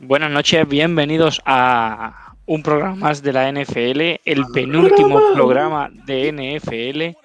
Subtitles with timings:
[0.00, 7.16] Buenas noches, bienvenidos a un programa más de la NFL, el penúltimo programa de NFL.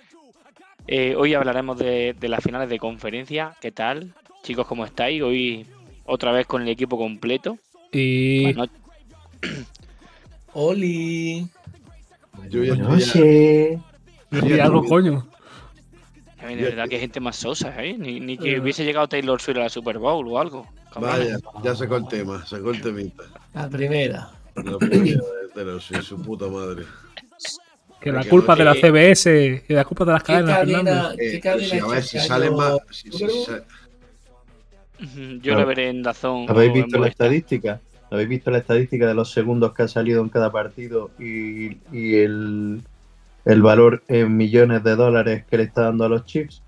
[0.88, 3.56] Eh, hoy hablaremos de, de las finales de conferencia.
[3.62, 4.14] ¿Qué tal?
[4.44, 5.22] Chicos, ¿cómo estáis?
[5.22, 5.66] Hoy
[6.06, 7.58] otra vez con el equipo completo.
[7.92, 8.78] Y noches.
[10.54, 11.48] Oli.
[12.50, 13.80] Yo ya No sé.
[14.32, 15.26] y algo, coño.
[16.46, 17.96] De verdad que hay gente más sosa, ¿eh?
[17.98, 20.68] Ni, ni que hubiese llegado Taylor Swift a la Super Bowl o algo.
[21.00, 23.24] Vaya, ya sacó el tema, sacó el temita.
[23.54, 24.30] La primera.
[24.56, 25.22] La primera
[25.54, 26.86] de Swift, su puta madre.
[28.00, 31.12] Que la culpa no- de la CBS y la culpa de las ¿Qué cadenas, Fernando.
[31.18, 31.48] Eh, si,
[31.80, 32.28] a ver, si año?
[32.28, 32.78] sale más.
[32.92, 33.28] Si, si-
[35.42, 36.46] Yo la veré en Dazón.
[36.50, 37.82] ¿Habéis visto la estadística?
[38.12, 42.16] ¿Habéis visto la estadística de los segundos que ha salido en cada partido y, y
[42.18, 42.82] el,
[43.44, 46.62] el valor en millones de dólares que le está dando a los chips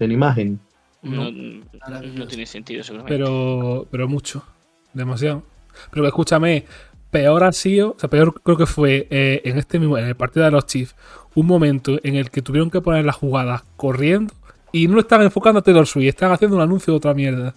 [0.00, 0.58] en imagen?
[1.02, 3.16] No, no tiene sentido, seguramente.
[3.16, 4.44] Pero, pero mucho.
[4.92, 5.44] Demasiado.
[5.90, 6.64] Pero escúchame,
[7.10, 10.16] peor ha sido, o sea, peor creo que fue eh, en este mismo, en el
[10.16, 10.94] partido de los Chiefs,
[11.34, 14.34] un momento en el que tuvieron que poner las jugadas corriendo
[14.72, 17.54] y no lo están enfocando a Taylor Swift, están haciendo un anuncio de otra mierda.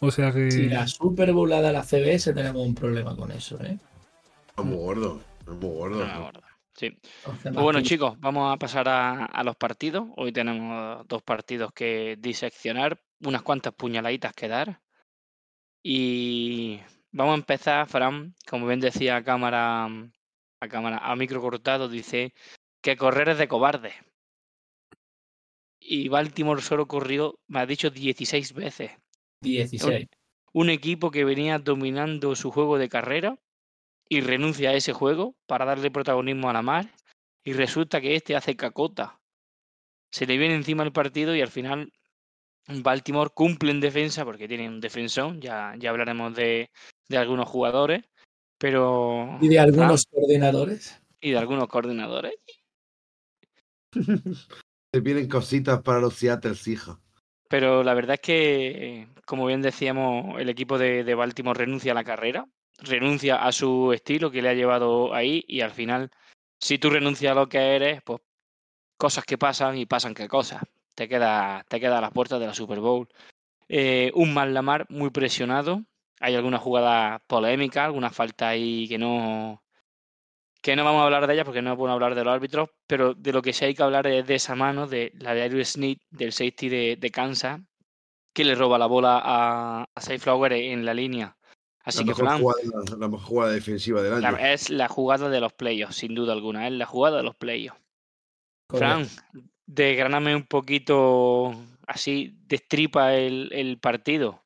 [0.00, 0.50] O sea que.
[0.50, 3.78] Si la Super Bowl la da la CBS, tenemos un problema con eso, ¿eh?
[4.58, 6.04] es muy gordo, es muy gordo.
[6.04, 6.40] Ah, gordo.
[6.82, 6.98] Sí.
[7.22, 10.08] Pues bueno, chicos, vamos a pasar a, a los partidos.
[10.16, 14.80] Hoy tenemos dos partidos que diseccionar, unas cuantas puñaladitas que dar.
[15.80, 16.80] Y
[17.12, 22.34] vamos a empezar, Fran, como bien decía a cámara, a cámara, a micro cortado, dice
[22.80, 23.94] que correr es de cobarde.
[25.78, 28.90] Y Baltimore solo corrió, me ha dicho, 16 veces.
[29.42, 30.08] 16.
[30.52, 33.38] Un equipo que venía dominando su juego de carrera
[34.08, 36.94] y renuncia a ese juego para darle protagonismo a la mar
[37.44, 39.20] y resulta que este hace cacota.
[40.10, 41.92] Se le viene encima el partido y al final
[42.68, 46.70] Baltimore cumple en defensa porque tiene un defensón, ya, ya hablaremos de,
[47.08, 48.04] de algunos jugadores,
[48.58, 51.00] pero Y de algunos coordinadores.
[51.20, 52.34] y de algunos coordinadores.
[54.92, 57.00] Te vienen cositas para los Seattle hija.
[57.48, 61.94] Pero la verdad es que, como bien decíamos, el equipo de, de Baltimore renuncia a
[61.94, 62.46] la carrera,
[62.82, 66.10] renuncia a su estilo que le ha llevado ahí y al final,
[66.58, 68.20] si tú renuncias a lo que eres, pues
[68.96, 70.62] cosas que pasan y pasan que cosas.
[70.94, 73.08] Te queda, te queda a las puertas de la Super Bowl.
[73.68, 75.82] Eh, un mal Lamar muy presionado.
[76.20, 79.62] Hay alguna jugada polémica, alguna falta ahí que no,
[80.62, 83.14] que no vamos a hablar de ella porque no podemos hablar de los árbitros, pero
[83.14, 85.66] de lo que sí hay que hablar es de esa mano, de la de Ariel
[85.66, 87.60] Smith, del safety de, de Kansas,
[88.32, 91.36] que le roba la bola a, a Flower en la línea.
[91.84, 94.36] Así La que, mejor, Fran, jugada, la mejor jugada defensiva del año.
[94.38, 97.80] es la jugada de los playoffs, sin duda alguna, es la jugada de los playoffs.
[98.68, 99.08] Fran,
[99.66, 101.54] desgraname un poquito,
[101.86, 104.42] así, destripa el, el partido.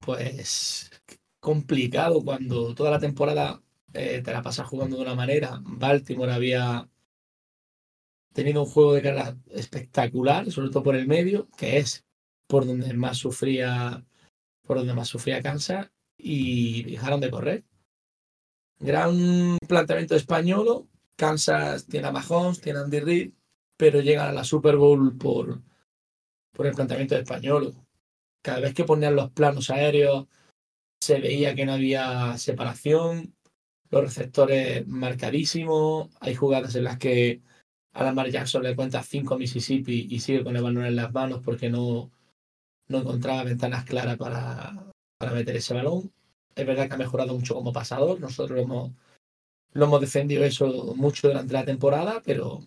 [0.00, 0.90] Pues
[1.40, 3.60] complicado cuando toda la temporada
[3.92, 5.60] eh, te la pasas jugando de una manera.
[5.62, 6.88] Baltimore había
[8.32, 12.04] tenido un juego de carrera espectacular, sobre todo por el medio, que es
[12.46, 14.04] por donde más sufría,
[14.62, 15.90] por donde más sufría Kansas,
[16.24, 17.64] y dejaron de correr.
[18.80, 20.88] Gran planteamiento español.
[21.16, 23.32] Kansas tiene a Mahomes, tiene a Andy Reid,
[23.76, 25.62] pero llegan a la Super Bowl por,
[26.52, 27.74] por el planteamiento español.
[28.42, 30.26] Cada vez que ponían los planos aéreos,
[31.00, 33.34] se veía que no había separación,
[33.90, 36.08] los receptores marcadísimos.
[36.20, 37.42] Hay jugadas en las que
[37.92, 41.42] a Lamar Jackson le cuenta 5 Mississippi y sigue con el balón en las manos
[41.44, 42.10] porque no,
[42.88, 44.93] no encontraba ventanas claras para,
[45.24, 46.12] para meter ese balón.
[46.54, 48.20] Es verdad que ha mejorado mucho como pasador.
[48.20, 48.92] Nosotros lo hemos,
[49.72, 52.60] lo hemos defendido eso mucho durante la temporada, pero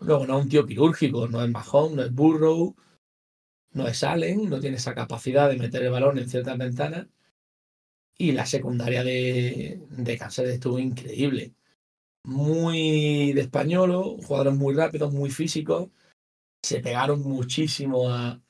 [0.00, 2.76] luego no es un tío quirúrgico, no es Mahomes, no es Burrow,
[3.72, 7.08] no es Allen, no tiene esa capacidad de meter el balón en ciertas ventanas.
[8.16, 11.54] Y la secundaria de, de estuvo increíble.
[12.24, 15.90] Muy de españolo, jugadores muy rápidos, muy físicos.
[16.62, 18.43] Se pegaron muchísimo a,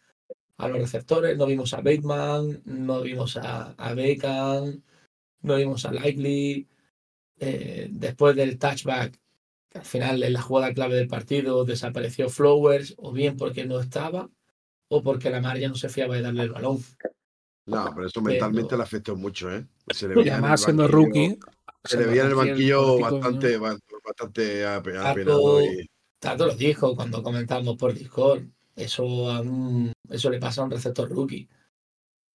[0.57, 4.83] a los receptores, no vimos a Bateman, no vimos a, a Beckham,
[5.43, 6.69] no vimos a Likely.
[7.41, 9.19] Eh, después del touchback,
[9.69, 13.81] que al final en la jugada clave del partido desapareció Flowers, o bien porque no
[13.81, 14.31] estaba,
[14.89, 16.79] o porque la Mar ya no se fiaba de darle el balón.
[17.67, 19.67] No, pero eso Pero- mentalmente le afectó mucho, ¿eh?
[19.93, 21.39] Se le Y además siendo rookie.
[21.83, 25.63] Se le veía en el banquillo bastante, ba- bastante ape- Tato- apenado.
[25.63, 25.87] Y,
[26.19, 28.43] Tato lo dijo cuando comentamos por Discord.
[28.77, 29.43] Eso,
[30.11, 31.49] eso le pasa a un receptor rookie.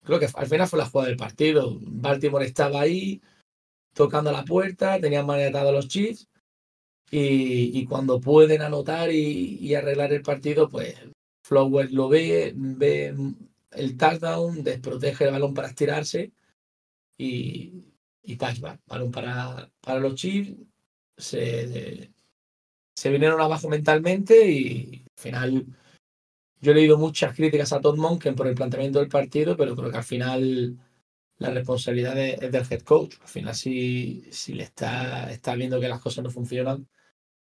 [0.03, 1.77] Creo que al final fue la jugada del partido.
[1.81, 3.21] Baltimore estaba ahí,
[3.93, 6.27] tocando la puerta, tenían maniatados a los Chiefs.
[7.11, 10.95] Y, y cuando pueden anotar y, y arreglar el partido, pues
[11.43, 13.15] Flowers lo ve, ve
[13.71, 16.31] el touchdown, desprotege el balón para estirarse
[17.17, 17.83] y,
[18.23, 18.79] y touchback.
[18.87, 20.55] Balón para, para los Chiefs.
[21.17, 22.11] Se,
[22.95, 25.65] se vinieron abajo mentalmente y al final
[26.61, 29.91] yo he leído muchas críticas a Todd Monken por el planteamiento del partido, pero creo
[29.91, 30.77] que al final
[31.37, 33.15] la responsabilidad es, del head coach.
[33.21, 36.87] Al final, si, si le está, está viendo que las cosas no funcionan,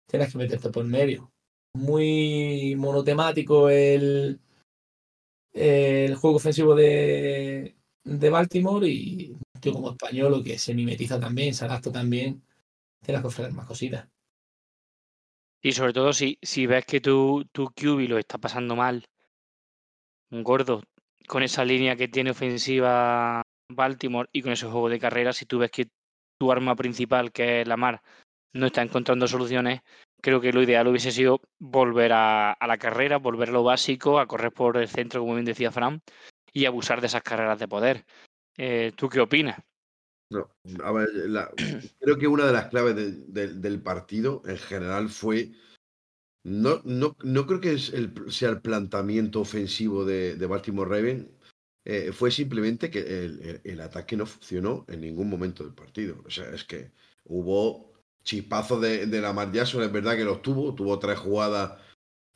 [0.08, 1.32] tienes que meterte por medio.
[1.76, 4.40] Muy monotemático el,
[5.54, 11.66] el juego ofensivo de, de Baltimore y tío como español que se mimetiza también, se
[11.66, 12.44] adapta también,
[13.04, 14.08] tienes que ofrecer más cositas.
[15.66, 17.74] Y sobre todo si, si ves que tu, tu
[18.08, 19.04] lo está pasando mal,
[20.30, 20.84] un gordo,
[21.28, 23.42] con esa línea que tiene ofensiva
[23.72, 25.88] Baltimore y con ese juego de carrera, si tú ves que
[26.38, 28.04] tu arma principal, que es la mar,
[28.54, 29.82] no está encontrando soluciones,
[30.22, 34.20] creo que lo ideal hubiese sido volver a, a la carrera, volver a lo básico,
[34.20, 36.00] a correr por el centro, como bien decía Fran,
[36.54, 38.06] y abusar de esas carreras de poder.
[38.56, 39.60] Eh, ¿Tú qué opinas?
[40.30, 40.50] No,
[40.84, 41.52] a ver, la-
[42.00, 45.52] creo que una de las claves de- de- del partido en general fue.
[46.44, 51.32] No, no, no creo que es el- sea el planteamiento ofensivo de, de Baltimore Raven.
[51.86, 56.22] eh, fue simplemente que el, el- el ataque no funcionó en ningún momento del partido.
[56.26, 56.92] O sea, es que
[57.26, 57.94] hubo
[58.24, 60.76] chispazos de, de Lamar Jackson, es verdad que los tuvo.
[60.76, 61.80] Tuvo tres jugadas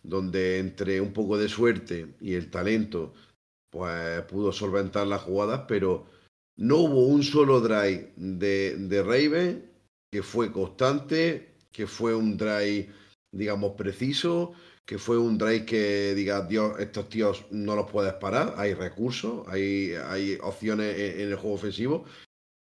[0.04, 3.14] donde entre un poco de suerte y el talento,
[3.70, 6.08] pues pudo solventar las jugadas, pero
[6.60, 9.72] no hubo un solo drive de, de Raven
[10.12, 12.90] que fue constante, que fue un drive,
[13.32, 14.52] digamos, preciso,
[14.86, 19.48] que fue un drive que diga, Dios, estos tíos no los puedes parar, hay recursos,
[19.48, 22.04] hay, hay opciones en, el juego ofensivo,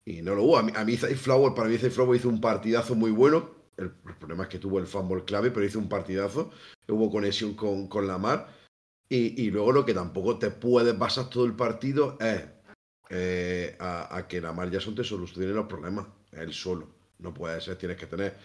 [0.04, 0.58] y no lo hubo.
[0.58, 4.44] A mí, a Flower, para mí Flower hizo un partidazo muy bueno, el, el problema
[4.44, 6.50] es que tuvo el fumble clave, pero hizo un partidazo,
[6.88, 8.48] hubo conexión con, con Lamar,
[9.08, 12.55] y, y luego lo que tampoco te puedes basar todo el partido es
[13.10, 16.88] eh, a, a que Lamar Jackson te solucione los problemas, él solo.
[17.18, 18.36] No puede ser, tienes que tener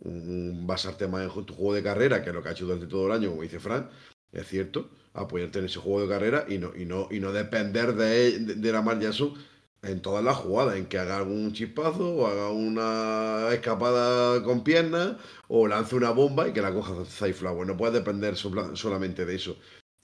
[0.00, 2.86] un, basarte más en tu juego de carrera, que es lo que ha hecho durante
[2.86, 3.86] todo el año, como dice Frank,
[4.32, 7.94] es cierto, apoyarte en ese juego de carrera y no, y no, y no depender
[7.94, 9.34] de, de, de Lamar Jackson
[9.82, 15.16] en todas las jugadas, en que haga algún chispazo o haga una escapada con piernas
[15.48, 17.66] o lance una bomba y que la coja Zayflower.
[17.66, 19.56] No puedes depender sola- solamente de eso.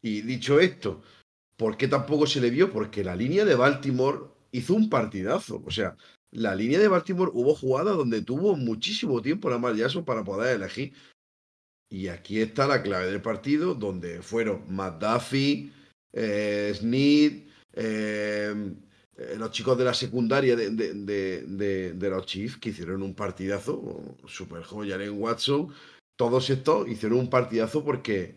[0.02, 1.02] Y dicho esto,
[1.56, 2.72] ¿por qué tampoco se le vio?
[2.72, 4.18] Porque la línea de Baltimore
[4.52, 5.62] hizo un partidazo.
[5.64, 5.96] O sea,
[6.32, 10.92] la línea de Baltimore hubo jugadas donde tuvo muchísimo tiempo Lamar Jackson para poder elegir.
[11.88, 15.70] Y aquí está la clave del partido, donde fueron McDuffie,
[16.12, 17.32] eh, Snead,
[17.74, 18.74] eh,
[19.16, 21.42] eh, los chicos de la secundaria de, de-
[21.94, 25.68] de- los Chiefs, que hicieron un partidazo, super joya, Jalen Watson,
[26.18, 28.34] todos estos hicieron un partidazo porque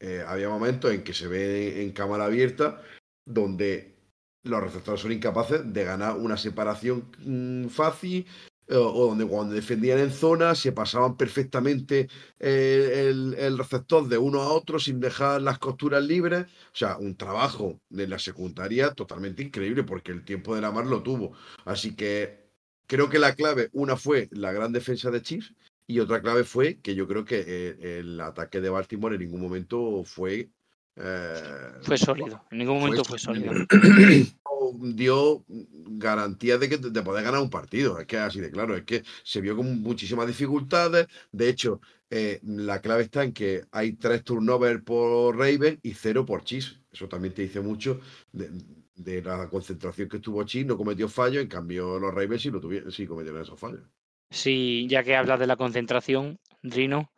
[0.00, 2.82] eh, había momentos en que se ve en cámara abierta
[3.24, 3.96] donde
[4.44, 8.26] los receptores son incapaces de ganar una separación mm, fácil
[8.68, 14.42] eh, o donde cuando defendían en zona se pasaban perfectamente eh, el, receptor de uno
[14.42, 16.44] a otro sin dejar las costuras libres.
[16.44, 20.86] O sea, un trabajo de la secundaria totalmente increíble porque el tiempo de la mar
[20.86, 21.32] lo tuvo.
[21.64, 22.50] Así que
[22.86, 25.54] creo que la clave, una fue la gran defensa de Chiefs
[25.88, 29.40] y otra clave fue que yo creo que eh, el ataque de Baltimore en ningún
[29.40, 30.50] momento fue...
[30.96, 33.52] eh, Fue sólido, en ningún momento fue sólido.
[34.80, 37.98] dio garantía de que de poder ganar un partido.
[37.98, 41.06] Es que así de claro, es que se vio con muchísimas dificultades.
[41.32, 41.80] De hecho,
[42.10, 46.80] eh, la clave está en que hay tres turnovers por Raven y cero por Chiefs.
[46.90, 48.00] Eso también te dice mucho
[48.32, 48.50] de,
[48.94, 52.60] de la concentración que tuvo Chiefs, no cometió fallos, en cambio los Ravens sí, lo
[52.60, 53.82] tuvieron, sí cometieron esos fallos.
[54.30, 57.10] Sí, ya que hablas de la concentración, Rino,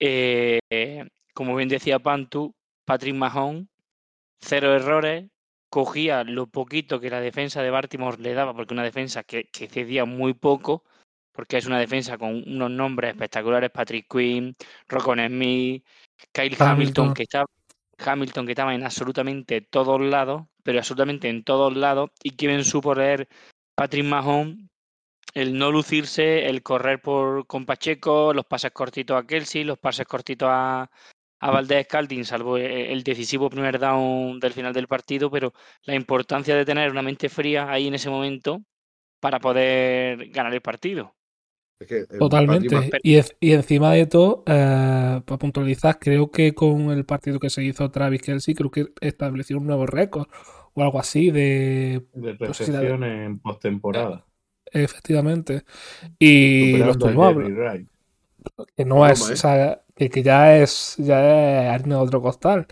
[0.00, 0.58] eh,
[1.34, 3.66] como bien decía Pantu, Patrick Mahomes,
[4.40, 5.30] cero errores,
[5.70, 9.68] cogía lo poquito que la defensa de Baltimore le daba, porque una defensa que, que
[9.68, 10.84] cedía muy poco,
[11.32, 14.56] porque es una defensa con unos nombres espectaculares, Patrick Quinn,
[14.88, 15.84] Rocon Smith,
[16.32, 17.14] Kyle Hamilton, Hamilton.
[17.14, 17.44] que está
[17.98, 22.64] Hamilton que estaba en absolutamente todos lados, pero absolutamente en todos lados, y que bien
[22.64, 23.28] supo leer
[23.74, 24.67] Patrick Mahomes
[25.34, 30.06] el no lucirse, el correr por con Pacheco, los pases cortitos a Kelsey, los pases
[30.06, 30.90] cortitos a,
[31.40, 35.52] a Valdés Scalding, salvo e- el decisivo primer down del final del partido, pero
[35.84, 38.62] la importancia de tener una mente fría ahí en ese momento
[39.20, 41.14] para poder ganar el partido.
[41.80, 42.90] Es que, eh, Totalmente.
[43.04, 47.50] Y, en- y encima de todo, eh, para puntualizar, creo que con el partido que
[47.50, 50.26] se hizo Travis Kelsey, creo que estableció un nuevo récord
[50.74, 54.24] o algo así de De No sé si la- recepciones en postemporada.
[54.72, 55.64] Efectivamente.
[56.18, 57.86] Y lo Superando a estuvimos Jerry habla- Rice.
[58.76, 59.32] que no es, ¿eh?
[59.32, 62.66] o sea, que, que ya es, ya es harina de otro costal.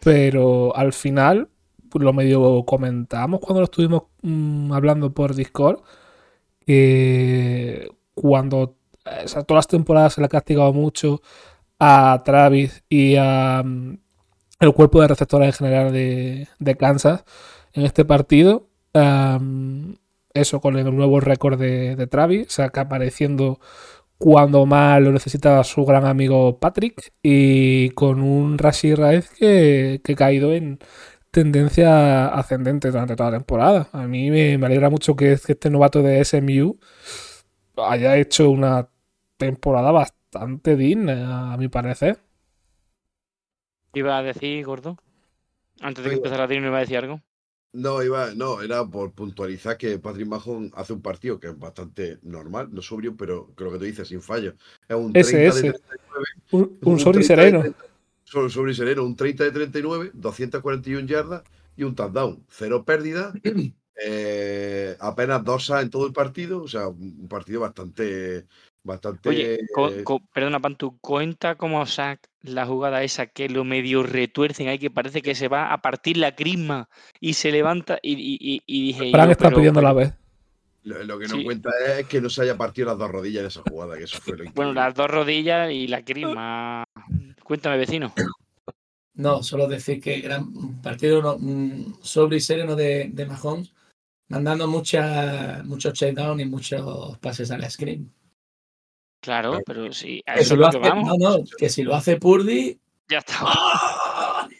[0.00, 1.48] Pero al final,
[1.90, 5.80] pues lo medio comentamos cuando lo estuvimos mm, hablando por Discord,
[6.64, 11.22] que cuando, eh, o sea, todas las temporadas se le ha castigado mucho
[11.78, 13.98] a Travis y a mm,
[14.60, 17.24] el cuerpo de receptores en general de, de Kansas
[17.72, 18.68] en este partido.
[20.36, 23.60] Eso con el nuevo récord de, de Travis, o sea, que apareciendo
[24.18, 30.12] cuando más lo necesitaba su gran amigo Patrick y con un Rashid Rice que, que
[30.12, 30.78] ha caído en
[31.30, 33.88] tendencia ascendente durante toda la temporada.
[33.92, 36.78] A mí me, me alegra mucho que, que este novato de SMU
[37.76, 38.88] haya hecho una
[39.36, 42.18] temporada bastante digna, a mi parecer.
[43.92, 44.96] Iba a decir, Gordo,
[45.80, 47.20] antes de que empezara a me iba a decir algo.
[47.76, 52.18] No, iba, no, era por puntualizar que Patrick Mahon hace un partido que es bastante
[52.22, 54.54] normal, no sobrio, pero lo que tú dices, sin fallo.
[54.88, 55.62] Es un 30 SS.
[55.62, 57.60] de 39, Un, un sorry 30 de sereno.
[57.60, 57.78] 30
[58.24, 61.42] Sobre, sobre sereno, un 30 de 39, 241 yardas
[61.76, 62.44] y un touchdown.
[62.48, 63.34] Cero pérdidas,
[64.04, 68.46] eh, apenas dos en todo el partido, o sea, un partido bastante,
[68.86, 69.28] bastante.
[69.28, 74.68] Oye, co- co- perdona, Pantu, cuenta cómo sac la jugada esa que lo medio retuercen
[74.68, 76.88] ahí, que parece que se va a partir la crisma
[77.20, 80.12] y se levanta y, y- y- y dije Fran está pero- pidiendo la vez.
[80.84, 81.44] lo, lo que no sí.
[81.44, 84.18] cuenta es que no se haya partido las dos rodillas en esa jugada, que eso
[84.22, 86.84] fue lo Bueno, las dos rodillas y la crisma.
[87.42, 88.14] Cuéntame, vecino.
[89.14, 93.72] No, solo decir que gran partido no, mm, sobre y sereno de, de Mahomes,
[94.28, 98.12] mandando muchas muchos checkdowns y muchos pases al screen.
[99.20, 101.08] Claro, pero sí, a eso lo hace, que vamos.
[101.18, 103.38] no, no, que si lo hace Purdy, Ya está.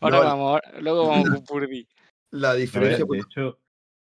[0.00, 1.86] Ahora No, vamos, ahora- luego vamos con Purdy.
[2.30, 3.04] La ver, diferencia.
[3.08, 3.58] de hecho,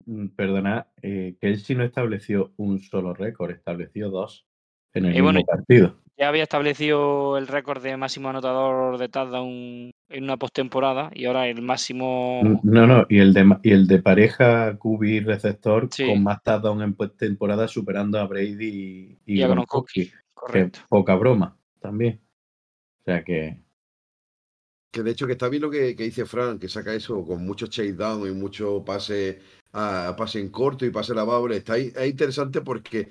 [0.06, 4.46] mm, perdona, eh, Kelsey no estableció un solo récord, estableció dos
[4.98, 5.96] en el Y bueno, partido.
[6.20, 11.48] Ya había establecido el récord de máximo anotador de touchdown en una postemporada y ahora
[11.48, 12.42] el máximo.
[12.64, 16.08] No, no, y el de, y el de pareja QB receptor Sí.
[16.08, 20.80] con más touchdown en pues, temporada superando a Brady y, Y a Gronkowski, Correcto.
[20.90, 22.20] poca broma también.
[23.02, 23.62] O sea que
[24.92, 27.46] Que de hecho que está bien lo que, que dice Fran, que saca eso con
[27.46, 29.40] muchos chase down y mucho pase,
[29.74, 31.58] a, pase en corto y pase lavable.
[31.58, 33.08] Está ahí- es interesante porque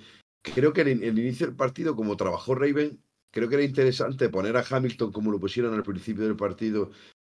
[0.55, 3.01] creo que en el, inicio del partido, como trabajó Raven,
[3.31, 6.91] creo que era interesante poner a Hamilton como lo pusieron al principio del partido,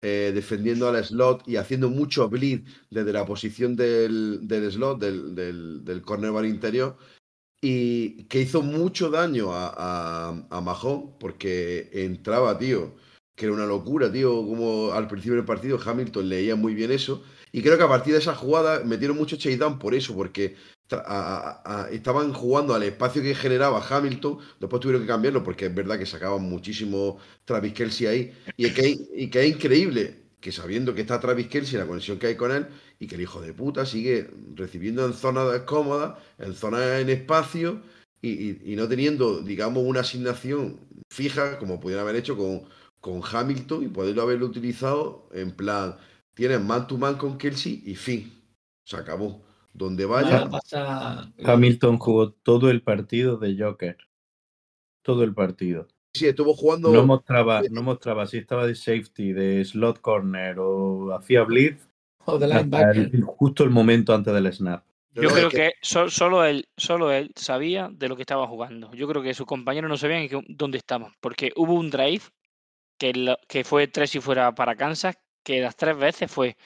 [0.03, 5.35] eh, defendiendo al slot y haciendo mucho bleed desde la posición del, del slot, del,
[5.35, 6.97] del, del interior.
[7.61, 12.95] Y que hizo mucho daño a, a, a Mahón porque entraba, tío,
[13.35, 17.25] que era una locura, tío, como al principio del partido Hamilton leía muy bien eso.
[17.51, 20.57] Y creo que a partir de esa jugada metieron mucho chase down por eso, porque
[21.91, 24.39] estaban jugando al espacio que generaba Hamilton.
[24.61, 28.33] Después tuvieron que cambiarlo porque es verdad que sacaban muchísimo Travis Kelsey ahí.
[28.57, 32.29] Y que, y que es increíble que sabiendo que está Travis Kelsey, la conexión que
[32.29, 32.67] hay con él,
[32.99, 37.83] y que el hijo de puta sigue recibiendo en zonas cómodas, en zonas en espacio,
[38.23, 40.81] y no teniendo, digamos, una asignación
[41.11, 42.69] fija, como pudieran haber hecho con,
[43.01, 45.97] con Hamilton, y poderlo haberlo utilizado en plan,
[46.35, 48.33] tienes man to man con Kelsey y fin.
[48.85, 49.48] Se acabó.
[49.79, 51.33] Donde vaya, pasa.
[51.45, 53.97] Hamilton jugó todo el partido de Joker.
[55.03, 55.89] Todo el partido.
[56.13, 56.93] sí, estuvo jugando.
[56.93, 61.89] No mostraba, no mostraba si estaba de safety, de slot corner o hacía blitz
[62.25, 63.11] O de linebacker.
[63.15, 64.85] el- justo el momento antes del snap.
[65.15, 68.93] Yo creo que so- solo él, solo él sabía de lo que estaba jugando.
[68.95, 72.23] Yo creo que sus compañeros no sabían dónde estaban, porque hubo un drive
[72.99, 76.57] que, lo- que fue tres y fuera para Kansas, que las tres veces fue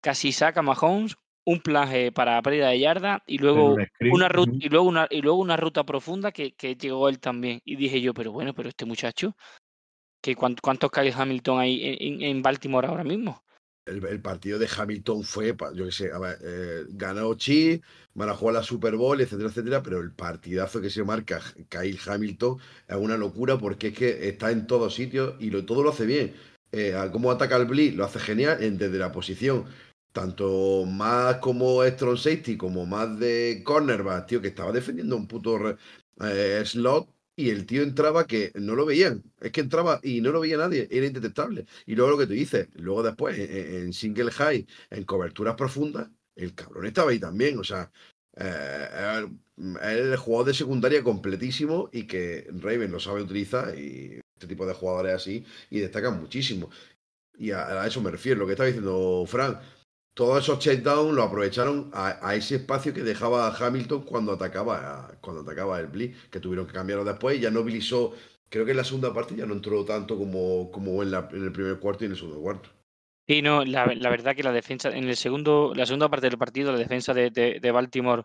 [0.00, 3.76] casi saca Mahomes, un plaje para pérdida de yarda y luego
[4.12, 7.60] una ruta y luego una y luego una ruta profunda que, que llegó él también.
[7.64, 9.36] Y dije yo, pero bueno, pero este muchacho,
[10.22, 13.42] que cuán- ¿cuántos Kyle Hamilton hay en, Baltimore ahora mismo?
[13.84, 17.80] El, el partido de Hamilton fue, yo qué sé, a ver, eh, ganó Chi,
[18.14, 21.98] van a jugar la Super Bowl, etcétera, etcétera, pero el partidazo que se marca Kyle
[22.06, 25.90] Hamilton es una locura porque es que está en todos sitios y lo, todo lo
[25.90, 26.32] hace bien.
[26.70, 29.66] eh, cómo ataca el Blitz, lo hace genial en- desde la posición,
[30.12, 35.76] tanto más como strong safety, como más de cornerback, tío, que estaba defendiendo un puto
[36.20, 39.22] eh, slot y el tío entraba que no lo veían.
[39.40, 41.66] Es que entraba y no lo veía nadie, era indetectable.
[41.86, 46.54] Y luego lo que tú dices, luego después en, single high, en coberturas profundas, el
[46.54, 47.58] cabrón estaba ahí también.
[47.58, 47.90] O sea,
[48.36, 49.26] eh,
[49.82, 54.74] el jugador de secundaria completísimo y que Raven lo sabe utilizar y este tipo de
[54.74, 56.70] jugadores así y destacan muchísimo.
[57.38, 59.58] Y a, a eso me refiero, lo que estaba diciendo Frank.
[60.14, 65.42] Todos esos checkdowns lo aprovecharon a, a ese espacio que dejaba Hamilton cuando atacaba, cuando
[65.42, 68.12] atacaba el Blitz, que tuvieron que cambiarlo después ya no blizó.
[68.50, 71.44] Creo que en la segunda parte ya no entró tanto como, como en, la- en
[71.44, 72.68] el primer cuarto y en el segundo cuarto.
[73.26, 76.38] Sí, no, la, la verdad que la defensa, en el segundo, la segunda parte del
[76.38, 78.24] partido, la defensa de, de- de Baltimore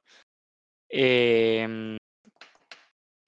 [0.90, 1.98] eh,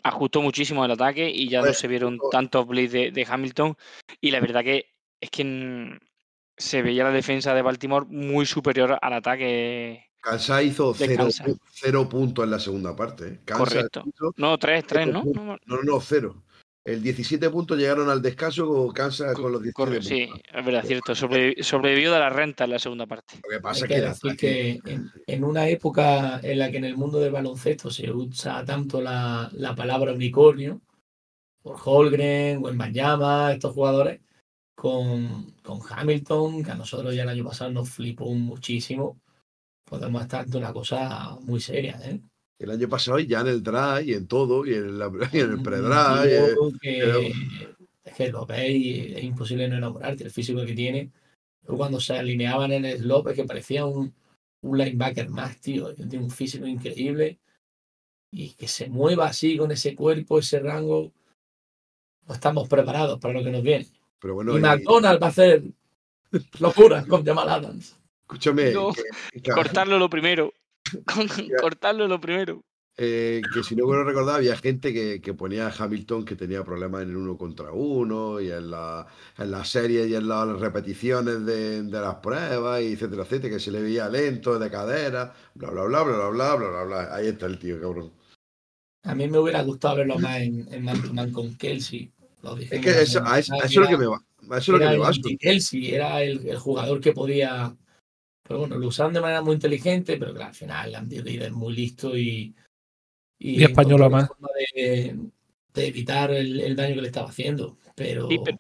[0.04, 3.76] ajustó muchísimo el ataque y ya no Pues, se vieron tantos blitz de, de Hamilton.
[4.20, 4.88] Y la verdad que
[5.22, 5.44] es que
[6.60, 10.06] se veía la defensa de Baltimore muy superior al ataque.
[10.22, 11.48] Kansas hizo De cero, Kansas.
[11.72, 13.28] cero puntos en la segunda parte.
[13.28, 13.40] ¿eh?
[13.46, 14.04] Kansas Correcto.
[14.06, 15.24] hizo No, tres, tres, ¿no?
[15.24, 16.44] No, No, cero.
[16.84, 20.84] El 17 puntos llegaron al descanso con Kansas con los 17 corre- sí, es verdad,
[20.86, 21.14] cierto.
[21.14, 23.36] Sobrevi- sobrevivió de la renta en la segunda parte.
[23.44, 26.40] Lo que pasa Hay es que que el decir ataque- que en, en una época
[26.42, 30.82] en la que en el mundo del baloncesto se usa tanto la, la palabra unicornio,
[31.62, 34.22] por Holgren, Wembanyama, estos jugadores,
[34.80, 39.20] con, con Hamilton, que a nosotros ya el año pasado nos flipó muchísimo,
[39.84, 42.00] podemos estar ante una cosa muy seria.
[42.04, 42.22] ¿eh?
[42.60, 45.52] el año pasado ya en el draft y en todo, y en, la- y en
[45.52, 45.64] el
[46.80, 47.20] que, pero-
[48.06, 51.12] es que lo veis es imposible no enamorarte, el físico que tiene.
[51.68, 54.14] Yo cuando se alineaban en el slope que parecía un,
[54.62, 55.94] un linebacker más, tío.
[55.94, 57.38] Tiene un físico increíble
[58.32, 61.12] y que se mueva así con ese cuerpo, ese rango.
[62.28, 63.88] No estamos preparados para lo que nos viene.
[64.20, 65.64] Pero bueno, y y- McDonald's va a hacer
[66.60, 67.98] locuras con Jamal Adams.
[68.22, 70.54] escúchame, No, que, que- Cortarlo lo primero.
[71.62, 72.62] Cortarlo lo primero.
[72.98, 76.64] eh, que si no quiero recordar, había gente que, que ponía a Hamilton que tenía
[76.64, 80.60] problemas en el uno contra uno y en la, en las series y en las
[80.60, 85.34] repeticiones de, de las pruebas, y etcétera, etcétera, que se le veía lento, de cadera,
[85.56, 87.16] bla, bla, bla, bla, bla, bla, bla, bla, bla.
[87.16, 88.12] Ahí está el tío, cabrón.
[89.04, 92.12] A mí me hubiera gustado verlo más en, en man to man con Kelsey.
[92.42, 94.18] Lo Es que eso, a eso, a pasada, eso es lo era- que me va.
[94.18, 95.20] A eso es lo que era me el baso.
[95.24, 97.76] anti-Kelsey, era el, el jugador que podía.
[98.44, 101.52] Pero bueno, lo usaron de manera muy inteligente, pero claro, al final Andy Reid es
[101.52, 102.56] muy listo y.
[103.38, 104.28] Y español la además.
[104.28, 105.18] forma De,
[105.74, 107.78] de evitar el, el daño que le estaba haciendo.
[107.96, 108.28] Pero.
[108.28, 108.58] Sí, pero-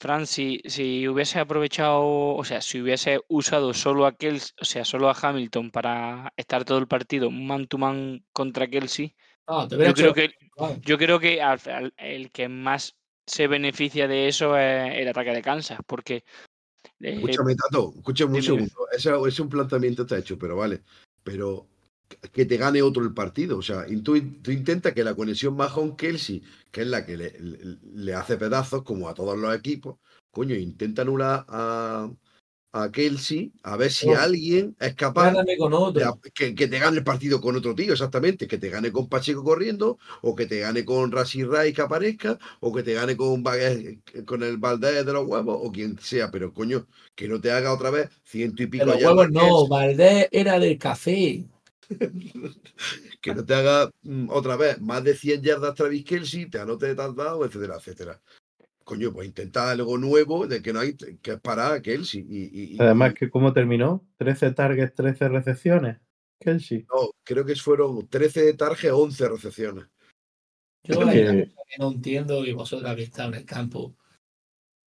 [0.00, 4.84] Fran, si, si hubiese aprovechado, o sea, si hubiese usado solo a Kelsey, o sea,
[4.84, 9.14] solo a Hamilton para estar todo el partido man to man contra Kelsey,
[9.46, 10.80] Te yo creo hecho- que Vale.
[10.84, 12.94] yo creo que al- al- el que más
[13.26, 16.24] se beneficia de eso es el ataque de Kansas, porque
[17.00, 18.88] eh, Escúchame, Tato, escúchame un segundo.
[18.92, 20.82] Ese es un planteamiento está hecho, pero vale.
[21.22, 21.66] Pero
[22.32, 23.58] que te gane otro el partido.
[23.58, 27.78] O sea, tú, tú intentas que la conexión Mahon-Kelsey, que es la que le, le-
[27.94, 29.98] le hace pedazos, como a todos los equipos,
[30.30, 32.10] coño, intenta anular a,
[32.72, 34.16] a Kelsey a ver si No.
[34.18, 36.20] alguien es capaz con de otro.
[36.34, 38.46] que, que te gane el partido con otro tío, exactamente.
[38.46, 42.38] Que te gane con Pacheco corriendo, o que te gane con Rashi Ray que aparezca,
[42.60, 43.44] o que te gane con,
[44.24, 46.30] con el Valdés de los huevos, o quien sea.
[46.30, 49.68] Pero coño, que no te haga otra vez ciento y pico Pero los huevos no,
[49.68, 51.44] Valdés era del café.
[53.20, 56.86] que no te haga mm, otra vez más de 100 yardas Travis Kelsey, te anote
[56.86, 58.20] de touchdown, etcétera, etcétera.
[58.84, 62.26] Coño, pues intenta algo nuevo de que no hay que es para Kelsey.
[62.28, 64.06] Y, y- Además, que ¿cómo terminó?
[64.16, 65.98] 13 targets, 13 recepciones.
[66.40, 66.84] Kelsey.
[66.92, 69.84] no, creo que fueron 13 targets, 11 recepciones.
[70.84, 71.20] Yo una que-
[71.68, 73.94] que no entiendo y vosotros habéis estado en el campo.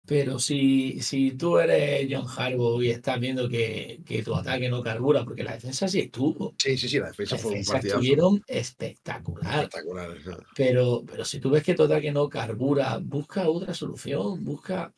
[0.06, 4.82] Pero si, si tú eres John Harbaugh y estás viendo que, que tu ataque no
[4.82, 6.54] carbura, porque la defensa sí estuvo.
[6.58, 7.98] Sí, sí, sí, la defensa fue un defensas partidazo.
[7.98, 9.54] estuvieron espectacular.
[9.64, 10.16] Espectacular.
[10.56, 14.92] Pero, pero si tú ves que tu ataque no carbura, busca otra solución, busca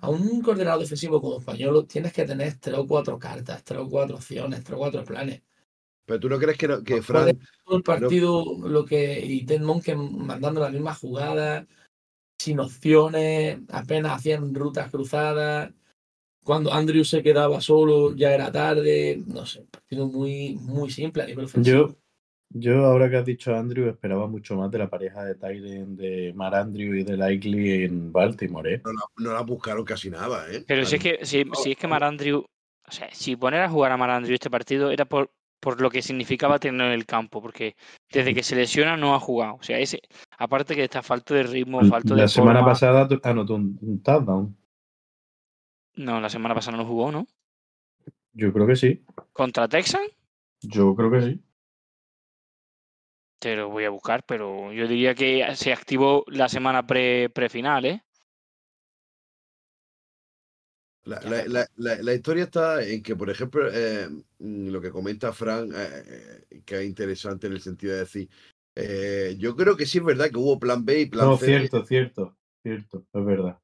[0.00, 3.88] a un coordinador defensivo como español, tienes que tener tres o cuatro cartas, tres o
[3.88, 5.42] cuatro opciones, tres o cuatro planes.
[6.06, 7.38] Pero tú no crees que, no- que Fran.
[7.66, 11.66] Todo el partido, lo que, y Ted Monken mandando las mismas jugadas,
[12.38, 15.72] sin opciones, apenas hacían rutas cruzadas.
[16.44, 19.22] Cuando Andrew se quedaba solo, ya era tarde.
[19.26, 21.88] No sé, un partido muy, muy simple a nivel ofensivo.
[21.88, 21.96] Yo,
[22.50, 26.32] yo, ahora que has dicho Andrew, esperaba mucho más de la pareja de Tyren de
[26.34, 28.80] Mar Andrew y de Likely en Baltimore, ¿eh?
[28.82, 30.64] No la, no la buscaron casi nada, ¿eh?
[30.66, 33.92] Pero si es que, si, si es que Marandrew, o sea, si poner a jugar
[33.92, 37.76] a Marandrew este partido era por, por lo que significaba tenerlo en el campo, porque
[38.12, 39.56] desde que se lesiona no ha jugado.
[39.56, 40.00] O sea, ese,
[40.38, 44.02] aparte que está falto de ritmo, falto de La semana forma, pasada anotó un, un
[44.02, 44.56] touchdown.
[45.96, 47.26] No, la semana pasada no jugó, ¿no?
[48.32, 49.04] Yo creo que sí.
[49.32, 50.02] ¿Contra Texan?
[50.62, 51.42] Yo creo que sí.
[53.40, 57.84] Te lo voy a buscar, pero yo diría que se activó la semana pre prefinal,
[57.84, 58.02] ¿eh?
[61.08, 64.08] La, la- la- la- la historia está en que, por ejemplo, eh,
[64.40, 68.28] lo que comenta Fran, eh, eh, que es interesante en el sentido de decir,
[68.76, 71.46] eh, yo creo que sí es verdad que hubo plan B y plan No, C.
[71.46, 73.58] cierto, cierto, cierto, es verdad.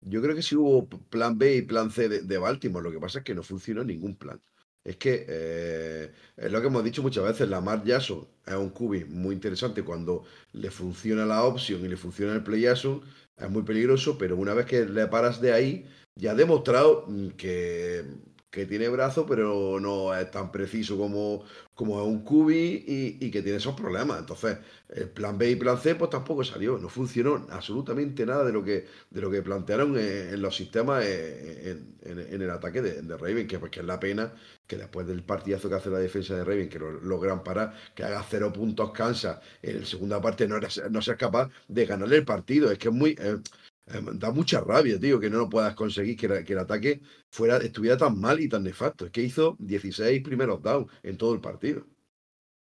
[0.00, 2.84] Yo creo que sí hubo plan B y plan C de, de Baltimore.
[2.84, 4.40] Lo que pasa es que no funcionó ningún plan.
[4.84, 9.06] Es que eh, es lo que hemos dicho muchas veces, Lamar Jackson es un QB
[9.08, 13.00] muy interesante cuando le funciona la opción y le funciona el play Jackson,
[13.36, 15.86] es muy peligroso, pero una vez que le paras de ahí,
[16.16, 18.04] ya ha demostrado mm, que,
[18.50, 23.30] que tiene brazo, pero no es tan preciso como, como es un QB y, y
[23.30, 24.20] que tiene esos problemas.
[24.20, 26.78] Entonces, el plan B y plan C, pues tampoco salió.
[26.78, 31.82] No funcionó absolutamente nada de lo que, de lo que plantearon en, los sistemas eh,
[32.04, 34.32] en, en- el ataque de, de Raven, que, pues, que es la pena
[34.66, 38.02] que después del partidazo que hace la defensa de Raven, que lo logran parar, que
[38.04, 42.24] haga cero puntos Kansas en la segunda parte, no, eres- no capaz de ganarle el
[42.24, 42.70] partido.
[42.70, 43.16] Es que es muy.
[43.18, 43.38] eh,
[43.86, 47.96] da mucha rabia, tío, que no lo puedas conseguir, que, que el ataque fuera, estuviera
[47.96, 49.06] tan mal y tan nefasto.
[49.06, 51.86] Es que hizo 16 primeros downs en todo el partido.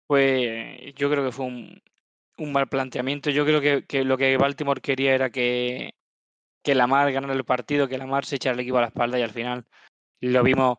[0.06, 1.82] Pues yo creo que fue un,
[2.38, 3.30] un mal planteamiento.
[3.30, 5.95] Yo creo que, que lo que Baltimore quería era que,
[6.63, 9.23] que Lamar ganara el partido, que Lamar se echara el equipo a la espalda y
[9.23, 9.65] al final
[10.21, 10.77] lo vimos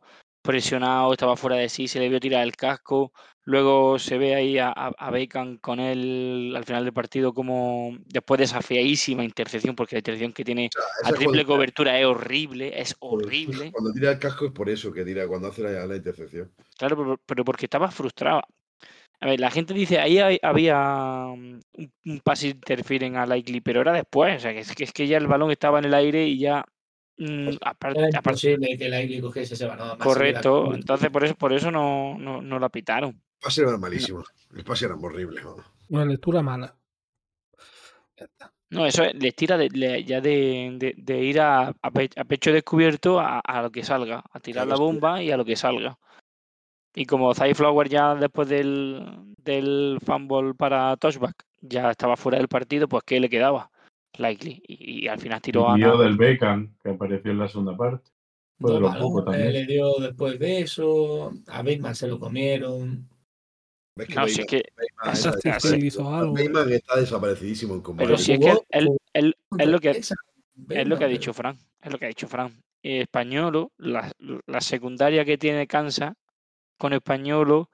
[0.48, 3.12] presionado, estaba fuera de sí, se le vio tirar el casco.
[3.44, 7.94] Luego se ve ahí a, a- a Bacon con él al final del partido como
[8.06, 11.98] después de esa feísima intercepción, porque la intercepción que tiene Esa a es triple cobertura
[12.00, 13.72] es horrible, es horrible.
[13.72, 16.50] Cuando tira el casco es por eso que tira, cuando hace la, la intercepción.
[16.78, 18.40] Claro, pero, pero porque estaba frustrado.
[19.20, 20.78] A ver, la gente dice, ahí hay- había
[21.36, 24.36] mm, un, un pase interfieren a Likely, pero era después.
[24.36, 26.38] O sea, que es, que es que ya el balón estaba en el aire y
[26.38, 26.64] ya.
[27.18, 29.98] Mm, aparte, Era aparte- imposible que la Igli cogiese ese balón.
[29.98, 30.74] correcto.
[30.74, 33.10] Entonces, por eso, por eso no, no, no la pitaron.
[33.10, 34.24] El pase era malísimo.
[34.54, 35.40] El pase era horrible.
[35.88, 36.74] Una lectura mala.
[38.16, 38.52] Ya está.
[38.70, 42.10] No, eso es- les tira de- le- ya de, de- de ir a, a pe-
[42.16, 45.44] a pecho descubierto a, a lo que salga, a tirar la bomba y a lo
[45.44, 45.98] que salga.
[46.94, 52.48] Y como Zay Flower ya después del, del fumble para touchback ya estaba fuera del
[52.48, 53.70] partido, pues ¿qué le quedaba?
[54.18, 54.62] Likely.
[54.66, 56.02] Y, y al final tiró a tío Ana.
[56.04, 58.10] del Bacon, que apareció en la segunda parte.
[58.58, 58.80] De
[59.24, 59.52] también.
[59.52, 61.32] le dio después de eso.
[61.46, 63.08] A Bateman se lo comieron.
[63.96, 66.32] ¿Ves No, si es que, Bateman Esa está- sí así- que hizo algo.
[66.34, 68.06] Bateman está desaparecidísimo en combate.
[68.06, 70.12] pero si es que él, él- es lo que es
[70.88, 71.56] lo que ha dicho Fran.
[71.80, 72.52] Es lo que ha dicho Fran.
[72.82, 74.10] Españolo, la,
[74.46, 76.14] la secundaria que tiene Kansas
[76.78, 77.70] con Españolo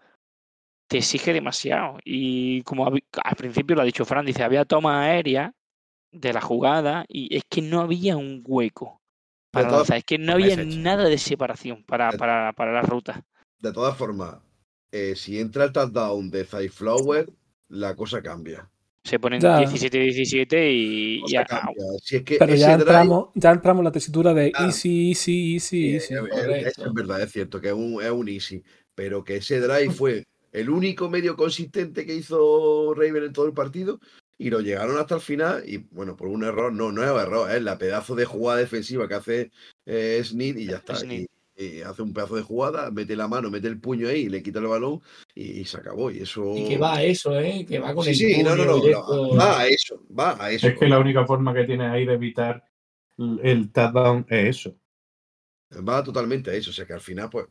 [0.87, 1.99] te exige demasiado.
[2.05, 5.55] Y como al principio lo ha dicho Fran, dice, había toma aérea
[6.15, 9.01] de la jugada y es que no había un hueco
[9.51, 9.99] para todas lanzar.
[9.99, 13.25] Es que no había nada de separación para, De- para, para la ruta.
[13.59, 14.37] De todas formas,
[14.93, 17.29] eh, si entra el touchdown de Flower,
[17.69, 18.69] la cosa cambia.
[19.05, 19.59] Se ponen Ya.
[19.61, 21.47] 17-17 y ya.
[22.03, 24.67] Si es que Pero ese ya drive- entramos, ya entramos en la tesitura de Ah.
[24.67, 26.15] easy, easy, easy, Eh, easy.
[26.15, 28.63] eh, eso es verdad, es cierto que es un, es un easy,
[28.95, 33.53] pero que ese drive fue el único medio consistente que hizo Raven en todo el
[33.53, 33.99] partido
[34.39, 37.51] y lo llegaron hasta el final y bueno, por un error, no, no es error,
[37.51, 39.51] es la pedazo de jugada defensiva que hace
[39.87, 40.95] eh, Snead y ya está.
[41.07, 44.43] Y, y hace un pedazo de jugada, mete la mano, mete el puño ahí, le
[44.43, 45.01] quita el balón
[45.37, 46.11] y, y se acabó.
[46.11, 46.53] Y eso...
[46.57, 47.65] Y que va a eso, ¿eh?
[47.65, 49.17] Que va con Sí, el sí, no, no, puño no, directo.
[49.29, 50.67] no, va a eso, va a eso.
[50.67, 52.65] Es que la única forma que tienes ahí de evitar
[53.19, 54.77] el- el touchdown es eso.
[55.89, 57.47] Va totalmente a eso, o sea que al final, pues,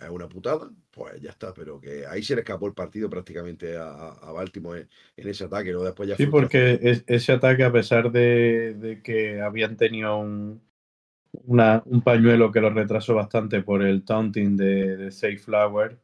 [0.00, 3.76] es una putada, pues ya está, pero que ahí se le escapó el partido prácticamente
[3.76, 5.82] a, a Baltimore en, en ese ataque, ¿no?
[5.82, 10.62] Después ya Sí, porque es- ese ataque, a pesar de, de que habían tenido un,
[11.32, 15.98] una- un pañuelo que lo retrasó bastante por el taunting de, de Safe Flower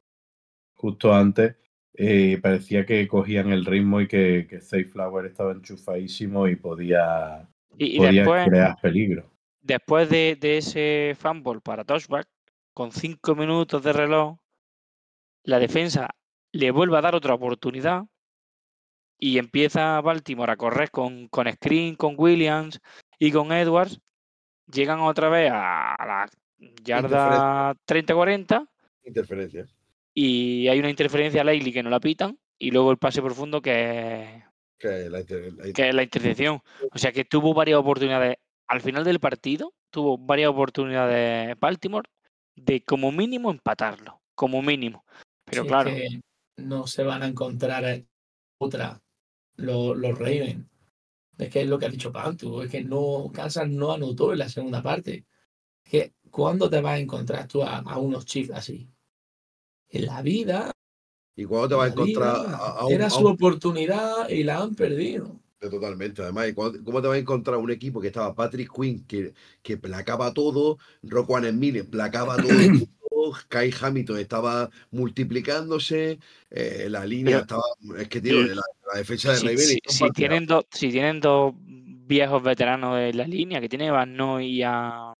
[0.75, 1.57] justo antes,
[1.95, 7.49] eh, parecía que cogían el ritmo y que, que Safe Flower estaba enchufadísimo y podía,
[7.77, 9.31] Y, y podía después, crear peligro.
[9.61, 12.29] después de, de ese fumble para touchback,
[12.75, 14.39] con cinco minutos de reloj,
[15.45, 16.09] la defensa
[16.53, 18.05] le vuelve a dar otra oportunidad
[19.19, 22.81] y empieza Baltimore a correr con, con Screen, con Williams
[23.19, 24.01] y con Edwards.
[24.73, 26.31] Llegan otra vez a la
[26.85, 28.69] yarda 30-40
[29.05, 29.67] interferencia.
[30.15, 33.61] y hay una interferencia a Laley que no la pitan y luego el pase profundo
[33.61, 34.45] que es,
[34.79, 36.61] Que la inter- que es la intercepción.
[36.93, 38.37] O sea que tuvo varias oportunidades.
[38.69, 42.09] Al final del partido tuvo varias oportunidades Baltimore
[42.57, 45.05] de como mínimo empatarlo, como mínimo.
[45.45, 46.21] Pero es claro, que
[46.59, 48.05] no se van a encontrar
[48.59, 49.03] otra
[49.57, 50.67] los, los Ravens.
[51.39, 54.39] Es que es lo que ha dicho Pantu, es que no Kansas no anotó en
[54.41, 55.27] la segunda parte.
[55.85, 58.89] que ¿cuándo te vas a encontrar tú a, a unos Chiefs así?
[59.89, 60.71] En la vida,
[61.37, 64.29] ¿Y cuándo te vas a encontrar vida, a, a un, era a su un- oportunidad
[64.29, 65.42] y la han perdido.
[65.71, 69.05] Totalmente, además, ¿y cuándo- ¿cómo te vas a encontrar un equipo que estaba Patrick Quinn,
[69.07, 72.49] que, que placaba todo, Roquan Smith placaba todo,
[73.49, 76.19] Kai Hamilton estaba multiplicándose,
[76.51, 78.01] eh, la línea Pero- estaba.
[78.03, 78.55] Es que, tío, la,
[78.93, 83.61] la defensa de Si, si- tienen dos, si tienen dos viejos veteranos de la línea,
[83.61, 85.13] que tiene a Van Noy y a,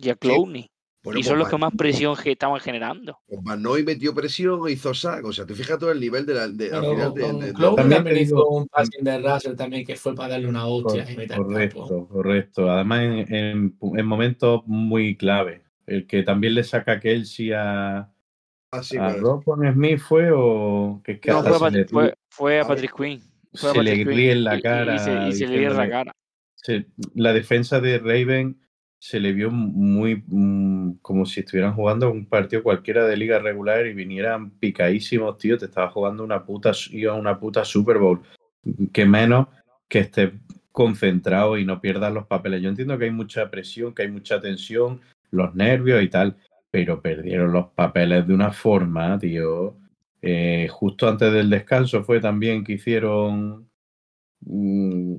[0.00, 0.70] y a Clowney,
[1.02, 3.18] Bueno, y pues son los que más presión que estaban generando.
[3.26, 5.24] pues Van Noy metió presión, hizo sack.
[5.24, 6.48] O sea, te fijas todo el nivel de la.
[6.48, 10.14] de- al final con, de- También hizo digo- un passing de Russell también que fue
[10.14, 11.06] para darle una hostia.
[11.36, 12.70] Correcto, correcto.
[12.70, 15.62] Además, en, en- en momentos muy clave.
[15.86, 18.12] El que también le saca a Kelsey a,
[18.72, 19.14] Ah, sí, a
[19.72, 23.20] Smith fue o que es que No, fue, a le, fue, fue a Patrick Quinn.
[23.52, 24.94] Se le Patrick ríe en la y- cara.
[24.94, 26.12] Y, se, y se le ríe en la cara.
[26.54, 28.60] se- la defensa de Raven
[29.00, 33.86] se le vio muy mm, como si estuvieran jugando un partido cualquiera de liga regular
[33.86, 35.56] y vinieran picadísimos, tío.
[35.56, 38.20] Te estaba jugando una puta, iba a una puta Super Bowl.
[38.92, 39.48] Que menos
[39.88, 40.32] que estés
[40.70, 42.60] concentrado y no pierdas los papeles.
[42.60, 46.36] Yo entiendo que hay mucha presión, que hay mucha tensión, los nervios y tal,
[46.70, 49.78] pero perdieron los papeles de una forma, tío.
[50.20, 53.66] Eh, justo antes del descanso fue también que hicieron
[54.40, 55.14] mm,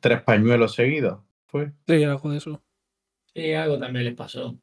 [0.00, 1.20] tres pañuelos seguidos.
[1.46, 1.72] Fue.
[1.86, 2.62] Sí, algo de eso.
[3.36, 4.58] Sí, algo también les pasó.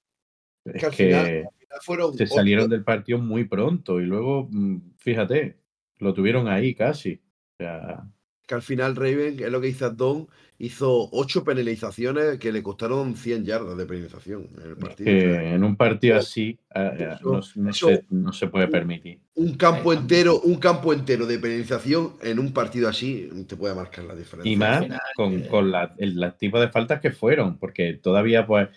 [0.65, 4.47] Es Que al final- al final fueron se salieron del partido muy pronto y luego,
[4.51, 5.59] mm, fíjate,
[5.99, 7.21] lo tuvieron ahí casi.
[7.53, 8.03] O sea,
[8.45, 10.27] que al final Raven, es lo que dice Don,
[10.59, 15.09] hizo ocho penalizaciones que le costaron 100 yardas de penalización en el partido.
[15.09, 19.19] En un partido así ah, ah, no, no eso- se, no se puede permitir.
[19.35, 24.05] un campo entero, un campo entero de penalización en un partido así te puede marcar
[24.05, 24.51] la diferencia.
[24.51, 28.45] Y más con, eh, con la, el, la tipo de faltas que fueron, porque todavía
[28.45, 28.69] pues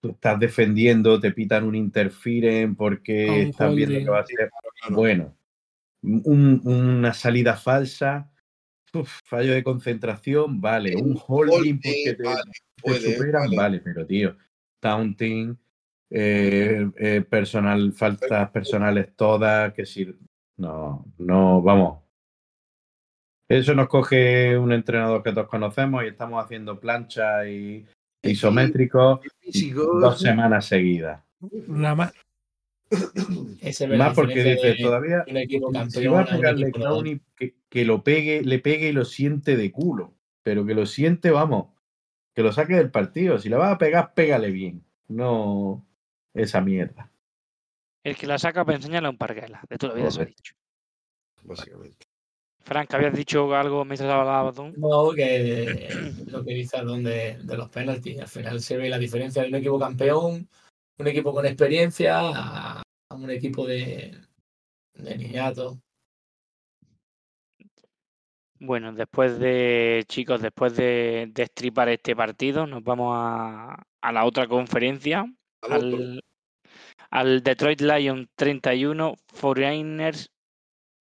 [0.00, 4.50] tú estás defendiendo, te pitan un interfieren A porque estás viendo que va a ser
[4.90, 5.36] bueno.
[6.02, 8.30] Un- una salida falsa,
[8.94, 10.96] uf, fallo de concentración, vale.
[10.96, 13.56] Un holding porque te, vale, te puede, superan, vale.
[13.56, 14.36] vale, pero tío,
[14.80, 15.56] taunting,
[16.10, 20.06] eh, eh, personal, faltas personales todas, que si
[20.56, 22.02] no, no, vamos.
[23.48, 27.86] Eso nos coge un entrenador que todos conocemos y estamos haciendo plancha y
[28.22, 31.22] Sí, isométricos Físico, dos semanas seguidas.
[31.68, 31.94] La
[33.96, 35.24] Más porque de todavía
[35.88, 36.72] si va a pegarle.
[36.72, 40.14] Clowney, que, que lo pegue, le pegue y lo siente de culo.
[40.42, 41.66] Pero que lo siente, vamos,
[42.34, 43.38] que lo saque del partido.
[43.38, 44.84] Si le vas a pegar, pégale bien.
[45.08, 45.84] No
[46.34, 47.10] esa mierda.
[48.04, 49.62] El que la saca para enseñarle a un parguela.
[49.68, 50.54] De toda la vida se ha dicho.
[51.42, 52.06] básicamente.
[52.60, 54.72] Frank, habías dicho algo mientras hablabas tú?
[54.76, 55.88] No, que
[56.26, 58.20] lo que dice Adón de, de los penaltis.
[58.20, 60.48] Al final se ve la diferencia de un equipo campeón,
[60.98, 64.16] un equipo con experiencia, a, a un equipo de,
[64.94, 65.80] de niñato.
[68.60, 74.48] Bueno, después de, chicos, después de destripar este partido, nos vamos a, a la otra
[74.48, 75.24] conferencia,
[75.62, 76.20] Al al,
[77.10, 80.28] al Detroit Lions 31, 49ers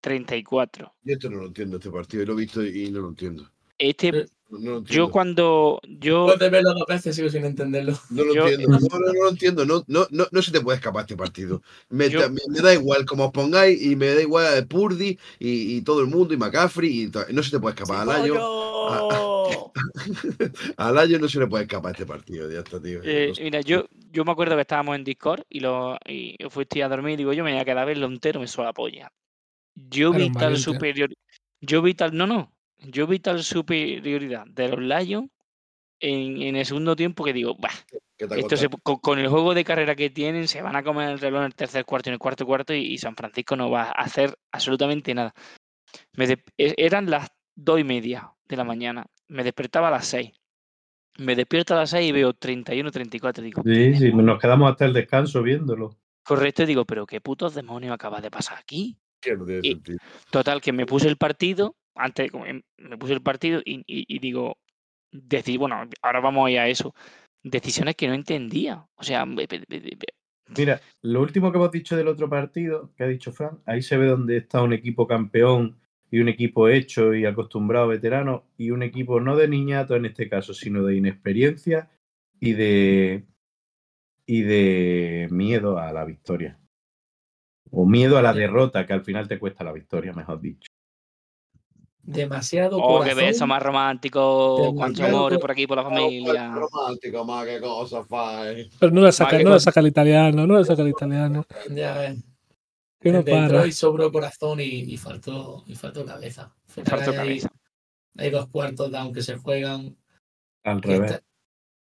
[0.03, 0.95] 34.
[1.03, 2.27] Yo esto no lo entiendo, este partido.
[2.27, 3.51] Lo he visto y no lo entiendo.
[3.79, 5.11] Este, No, no lo yo entiendo.
[5.11, 7.99] cuando, yo, Después de verlo dos veces sigo sin entenderlo.
[8.11, 8.79] No lo yo- entiendo.
[8.79, 9.65] No, no, no lo entiendo.
[9.67, 11.63] No, no, no, no se te puede escapar este partido.
[11.89, 15.19] Me, Yo- da- me- me da igual como os pongáis y me da igual Purdy
[15.41, 17.03] y, y todo el mundo y McCaffrey.
[17.03, 18.03] Y no se te puede escapar.
[18.09, 18.35] Al año,
[20.77, 22.51] al año no se le puede escapar este partido.
[22.51, 23.01] Ya está, tío.
[23.03, 23.43] eh, No sé.
[23.43, 27.15] mira, yo, yo me acuerdo que estábamos en Discord y lo y fuiste a dormir
[27.15, 29.13] y digo, yo me voy a quedar a verlo entero, me suena la polla.
[29.75, 31.11] Yo vi tal superior,
[31.61, 35.31] yo vi tal, no, no, yo vi tal superioridad de los Lions
[36.01, 37.71] en, en el segundo tiempo que digo, bah,
[38.19, 40.77] ¿Qué te ha esto se- con, con el juego de carrera que tienen, se van
[40.77, 42.99] a comer el reloj en el tercer cuarto y en el cuarto cuarto y, y
[42.99, 45.35] San Francisco no va a hacer absolutamente nada.
[46.15, 50.07] Me de- e- eran las dos y media de la mañana, me despertaba a las
[50.07, 50.33] seis.
[51.19, 53.43] Me despierto a las seis y veo 31-34.
[53.43, 55.97] Digo, Sí, sí, nos quedamos hasta el descanso viéndolo.
[56.23, 58.99] correcto, y digo, pero qué putos demonios acaba de pasar aquí.
[59.21, 59.99] Que no tiene y- sentido.
[60.31, 64.05] Total, que me puse el partido, antes como em- me puse el partido y, y-
[64.09, 64.59] y digo,
[65.13, 66.95] decir, bueno, ahora vamos a ir a eso.
[67.43, 68.87] Decisiones que no entendía.
[68.97, 69.25] O sea,
[70.57, 73.97] Mira, lo último que hemos dicho del otro partido, que ha dicho Fran, ahí se
[73.97, 75.79] ve donde está un equipo campeón
[76.11, 80.29] y un equipo hecho y acostumbrado veterano y un equipo no de niñato en este
[80.29, 81.91] caso, sino de inexperiencia
[82.41, 83.25] y de
[84.25, 86.59] y de miedo a la victoria.
[87.71, 90.66] O miedo a la derrota, que al final te cuesta la victoria, mejor dicho.
[92.07, 93.25] Demasiado Oh, qué corazón.
[93.25, 94.75] beso más romántico.
[94.81, 96.55] Amores co- por aquí, por la familia.
[96.55, 98.71] Romántico, más que cosa fai.
[98.79, 101.45] Pero no le saca, no saca el italiano, no le saca el italiano.
[101.71, 102.25] Ya ves.
[103.01, 103.43] Que no para.
[103.43, 106.55] Detroit sobró corazón y, y faltó, y faltó cabeza.
[106.67, 107.49] Faltó hay- cabeza.
[108.19, 109.97] Hay dos cuartos down que se juegan.
[110.65, 111.11] Al que, revés.
[111.13, 111.25] esta-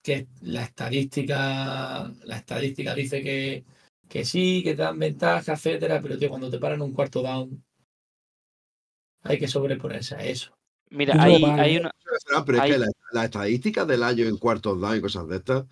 [0.03, 3.65] que la estadística la estadística dice que,
[4.09, 7.63] que sí, que te dan ventaja, etcétera, pero tío, cuando te paran un cuarto down
[9.23, 10.53] hay que sobreponerse a eso.
[10.91, 11.63] Mira, No hay, vale.
[11.63, 11.91] hay una.
[12.35, 15.27] Ah, pero es Hay- que la- las estadísticas del año en cuartos down y cosas
[15.29, 15.65] de estas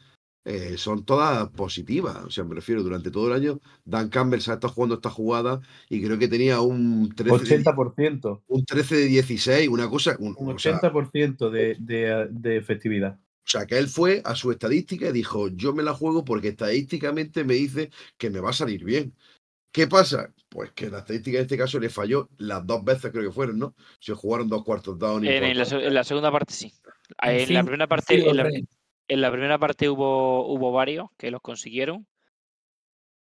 [0.47, 2.17] eh, son todas positivas.
[2.25, 5.11] O sea, me refiero, durante todo el año, Dan Campbell se ha estado jugando esta
[5.11, 5.61] jugada
[5.91, 8.43] y creo que tenía un 13, de, 80%.
[8.49, 10.17] un 13 de 16, una cosa.
[10.19, 13.19] un- Un o, sea, 80% de, de, de efectividad.
[13.21, 16.49] o sea, que él fue a su estadística y dijo: Yo me la juego porque
[16.49, 19.13] estadísticamente me dice que me va a salir bien.
[19.73, 20.33] ¿Qué pasa?
[20.49, 23.59] Pues que la estadística en este caso le falló las dos veces, creo que fueron,
[23.59, 23.75] ¿no?
[24.01, 25.25] Se jugaron dos cuartos down.
[25.25, 26.73] En, en la, en segunda parte sí.
[27.23, 28.65] En la primera parte, en la, range.
[29.09, 32.07] en la primera parte hubo, hubo varios que los consiguieron.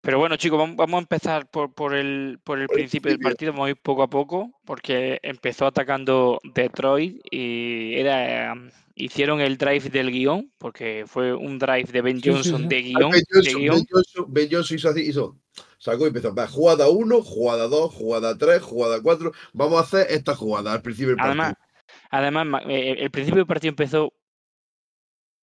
[0.02, 3.20] Pero bueno, chicos, vamos, vamos a empezar por, por el, por el Por principio del
[3.20, 3.52] partido.
[3.52, 9.58] Vamos a ir poco a poco, porque empezó atacando Detroit y era um, hicieron el
[9.58, 13.12] drive del guion, porque fue un drive de Ben Johnson de guion.
[13.12, 13.76] Ben de Johnson, guion.
[13.76, 15.38] Ben Johnson- Ben Johnson hizo así, hizo,
[15.80, 20.08] sacó y empezó, va, jugada 1, jugada 2, jugada 3, jugada 4, vamos a hacer
[20.12, 22.08] esta jugada al principio del Además, partido.
[22.12, 24.14] además eh, el principio del partido empezó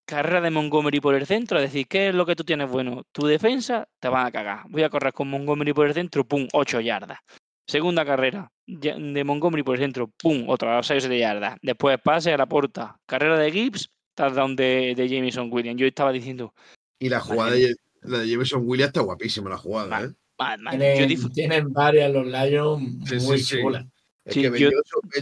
[0.05, 3.03] carrera de Montgomery por el centro, es decir, ¿qué es lo que tú tienes bueno?
[3.11, 4.61] Tu defensa te van a cagar.
[4.69, 7.19] Voy a correr con Montgomery por el centro, pum, 8 yardas.
[7.67, 11.57] Segunda carrera de Montgomery por el centro, pum, otra 6 o 7 yardas.
[11.61, 12.97] Después pase a la puerta.
[13.05, 15.81] Carrera de Gibbs, touchdown de, de Jameson Williams.
[15.81, 16.53] Yo estaba diciendo,
[16.99, 20.09] Y la jugada de, la de Jameson Williams está guapísima la jugada, ¿eh?
[20.37, 23.59] "Man, man, yo Tienen, tienen varias los Lions Sí, muy sí.
[23.61, 23.85] chulas.
[24.25, 24.69] Es Sí, que Ben, yo-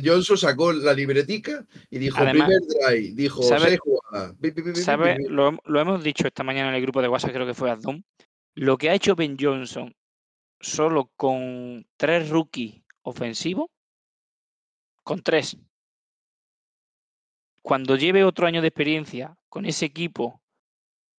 [0.04, 2.62] Johnson, sacó la libretica y dijo, Además- primer
[2.98, 5.18] drive, dijo, ¿sabe-.
[5.30, 8.04] Lo, lo hemos dicho esta mañana en el grupo de WhatsApp, creo que fue Addon.
[8.56, 9.94] Lo que ha hecho Ben Johnson
[10.60, 13.68] solo con tres rookies ofensivos,
[15.04, 15.56] con tres.
[17.62, 20.42] Cuando lleve otro año de experiencia con ese equipo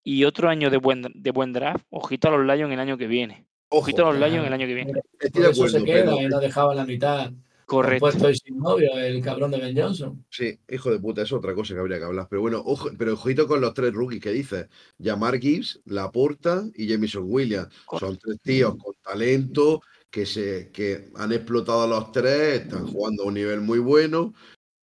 [0.03, 3.07] y otro año de buen, de buen draft, ojito a los Lions el año que
[3.07, 3.47] viene.
[3.79, 4.93] Ojito a los Lions el año que viene.
[5.21, 7.33] Estoy de eso se acuerdo, queda pero- y no dejaba la mitad
[7.67, 8.01] Correcto.
[8.01, 10.25] puesto y sin novio, el cabrón de Ben Johnson.
[10.31, 12.29] Sí, hijo de puta, es otra cosa que habría que hablar.
[12.31, 14.69] Pero bueno, ojo, pero ojito con los tres rookies que dices.
[14.99, 17.69] Yamar Gibbs, Laporta y Jamison Williams.
[17.99, 23.25] Son tres tíos con talento que se que han explotado a los tres, están jugando
[23.25, 24.33] a un nivel muy bueno.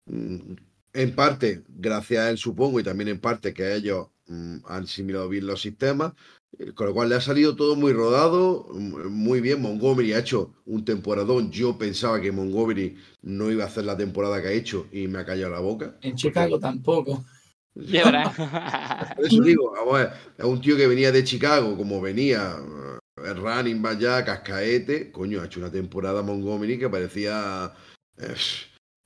[0.06, 0.54] Mm,
[0.94, 5.28] En parte, gracias a él, supongo, y también en parte que ellos mm, han asimilado
[5.28, 6.12] bien los sistemas.
[6.58, 9.60] Eh, Con lo cual le ha salido todo muy rodado, mm, muy bien.
[9.62, 11.50] Montgomery ha hecho un temporadón.
[11.50, 15.18] Yo pensaba que Montgomery no iba a hacer la temporada que ha hecho y me
[15.18, 15.96] ha callado la boca.
[16.02, 17.24] En Chicago tampoco.
[17.74, 22.56] Por eso digo, vamos a ver, es un tío que venía de Chicago, como venía
[22.58, 27.72] eh, el running back ya, cascaete, coño, ha hecho una temporada Montgomery que parecía...
[28.18, 28.34] eh,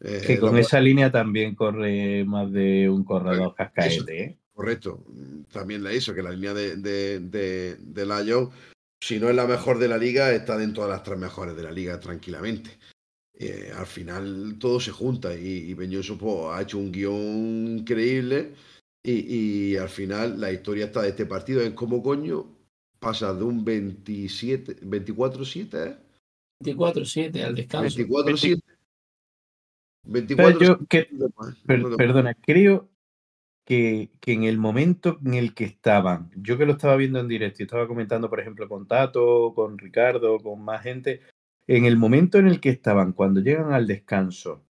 [0.01, 4.39] eh, Que con esa línea también corre más de un corredor cascaete, ¿eh?
[4.57, 8.49] Correcto, mm, también la hizo, que la línea de, de, de, de Lions,
[8.99, 11.63] si no es la mejor de la liga, está dentro de las tres mejores de
[11.63, 12.71] la liga tranquilamente.
[13.39, 17.77] Eh, al final todo se junta y, y Ben Johnson, pues, ha hecho un guion
[17.81, 18.55] increíble
[19.05, 19.13] y,
[19.73, 22.47] y al final la historia está de este partido es como coño
[22.99, 25.97] pasa de un 27, 24-7, ¿eh?
[26.65, 27.99] 24-7 al descanso.
[27.99, 28.63] 24-7.
[30.03, 32.89] Pero 24 yo que- no Per- te- perdona, creo
[33.67, 37.29] que, que en el momento en el que estaban, yo que lo estaba viendo en
[37.29, 41.23] directo y estaba comentando, por ejemplo, con Tato, con Ricardo, con más gente,
[41.69, 44.65] en el momento en el que estaban, cuando llegan al descanso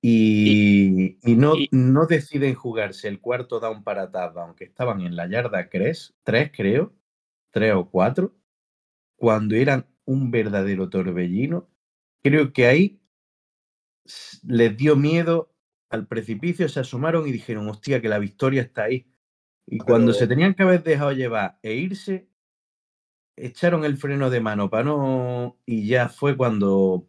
[0.00, 5.16] y, y no, y- no deciden jugarse el cuarto down para touchdown, que estaban en
[5.16, 6.94] la yarda 3, 3 creo,
[7.50, 8.34] 3 o 4,
[9.16, 11.68] cuando eran un verdadero torbellino,
[12.22, 13.00] creo que ahí
[14.44, 15.50] les dio miedo
[15.90, 19.06] al precipicio, se asomaron y dijeron, hostia, que la victoria está ahí.
[19.66, 22.28] Y cuando se tenían que haber dejado llevar e irse,
[23.36, 25.58] echaron el freno de mano para no...
[25.66, 27.06] Y ya fue cuando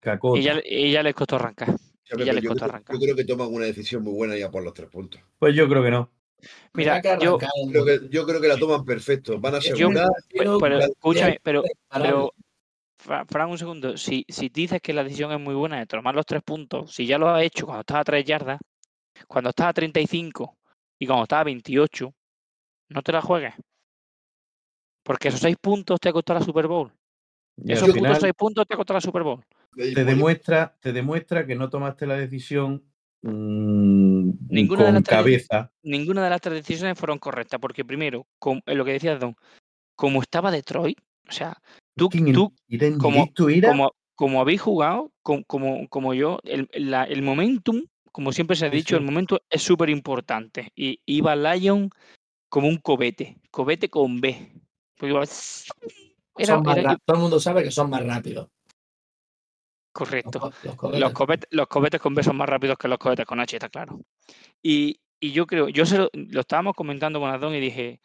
[0.00, 0.36] cacó.
[0.36, 1.68] Y ya, y ya les costó arrancar.
[1.68, 2.96] Ya, y pero ya les yo, costó creo, arrancar.
[2.96, 5.20] yo creo que toman una decisión muy buena ya por los tres puntos.
[5.38, 6.10] Pues yo creo que no.
[6.74, 7.38] Mira, yo-
[7.70, 9.40] Creo que, yo creo que la toman perfecto.
[9.40, 10.08] Van a asegurar.
[10.10, 11.62] partido pero escúchame, pero,
[13.04, 13.96] Fran, un segundo.
[13.96, 17.06] Si, si dices que la decisión es muy buena de tomar los tres puntos, si
[17.06, 18.60] ya lo has hecho cuando estás a tres yardas,
[19.28, 20.56] cuando estás a 35
[20.98, 22.14] y cuando estás a 28,
[22.90, 23.54] no te la juegues.
[25.04, 26.92] Porque esos seis puntos te costó la Super Bowl.
[27.58, 29.44] Y Esos puntos seis puntos te costó la Super Bowl.
[29.76, 32.82] te demuestra, te demuestra que no tomaste la decisión
[33.22, 35.70] mm, Ninguna de con las tres- cabeza.
[35.82, 38.26] Ninguna de las tres decisiones fueron correctas, porque primero,
[38.66, 39.36] eh, lo que decía Don,
[39.94, 40.98] como estaba Detroit,
[41.28, 41.56] o sea,
[41.96, 42.52] tú, tú
[42.98, 43.32] como,
[43.70, 48.66] como, como habéis jugado, com- como, como yo, el, la- el momentum, como siempre se
[48.66, 49.00] ha dicho, sí.
[49.00, 50.70] el momentum es súper importante.
[50.74, 51.90] Y iba Lion
[52.48, 54.52] como un cobete, cobete con B.
[56.36, 58.48] Era, era- ra- todo el mundo sabe que son más rápidos.
[59.92, 60.50] Correcto.
[60.76, 63.56] co- los cohetes, los cohetes con B son más rápidos que los cohetes con H,
[63.56, 64.00] está claro.
[64.62, 68.00] Y, y yo creo, yo se lo, lo estábamos comentando con Adón y dije,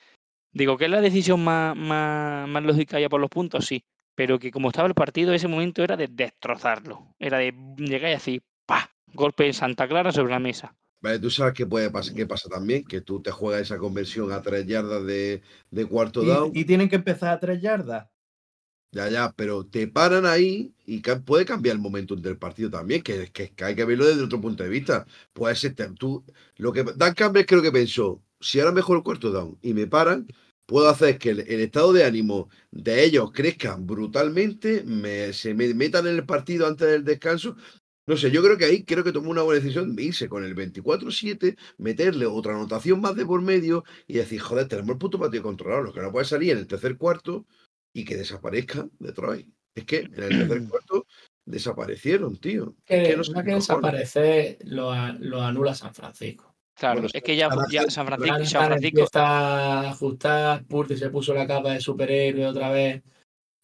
[0.52, 3.66] digo, que es la decisión más, más, más lógica ya por los puntos?
[3.66, 3.84] Sí,
[4.16, 7.16] pero que como estaba el partido, ese momento era de destrozarlo.
[7.20, 8.90] Era de llegar y decir, ¡pa!
[9.14, 10.76] Golpe en Santa Clara sobre la mesa.
[11.02, 14.32] Vale, tú sabes qué puede pasar, qué pasa también, que tú te juegas esa conversión
[14.32, 15.42] a tres yardas de,
[15.72, 16.52] de cuarto down.
[16.54, 18.08] Y, y tienen que empezar a tres yardas.
[18.92, 23.32] Ya, ya, pero te paran ahí y puede cambiar el momentum del partido también, que,
[23.32, 25.06] que, que hay que verlo desde otro punto de vista.
[25.32, 26.26] Puede ser, tú,
[26.58, 29.88] lo que Dan Campbell creo que pensó, si ahora mejor el cuarto down y me
[29.88, 30.28] paran,
[30.66, 35.74] puedo hacer que el, el estado de ánimo de ellos crezca brutalmente, me, se me
[35.74, 37.56] metan en el partido antes del descanso.
[38.08, 40.44] No sé, yo creo que ahí creo que tomó una buena decisión de irse con
[40.44, 45.20] el 24-7, meterle otra anotación más de por medio y decir, joder, tenemos el puto
[45.20, 47.46] partido controlado, lo que no puede salir en el tercer cuarto
[47.94, 49.48] y que desaparezca Detroit.
[49.76, 51.06] Es que en el tercer cuarto
[51.46, 52.76] desaparecieron, tío.
[52.86, 53.68] Que, Es que no que qué cojones.
[53.68, 56.49] desaparece, lo, lo anula San Francisco.
[56.80, 60.64] Claro, Bueno, es que ya, San ya Francisco- San Francisco, San Francisco empieza a ajustar,
[60.66, 63.04] Purdy se puso la capa de superhéroe otra vez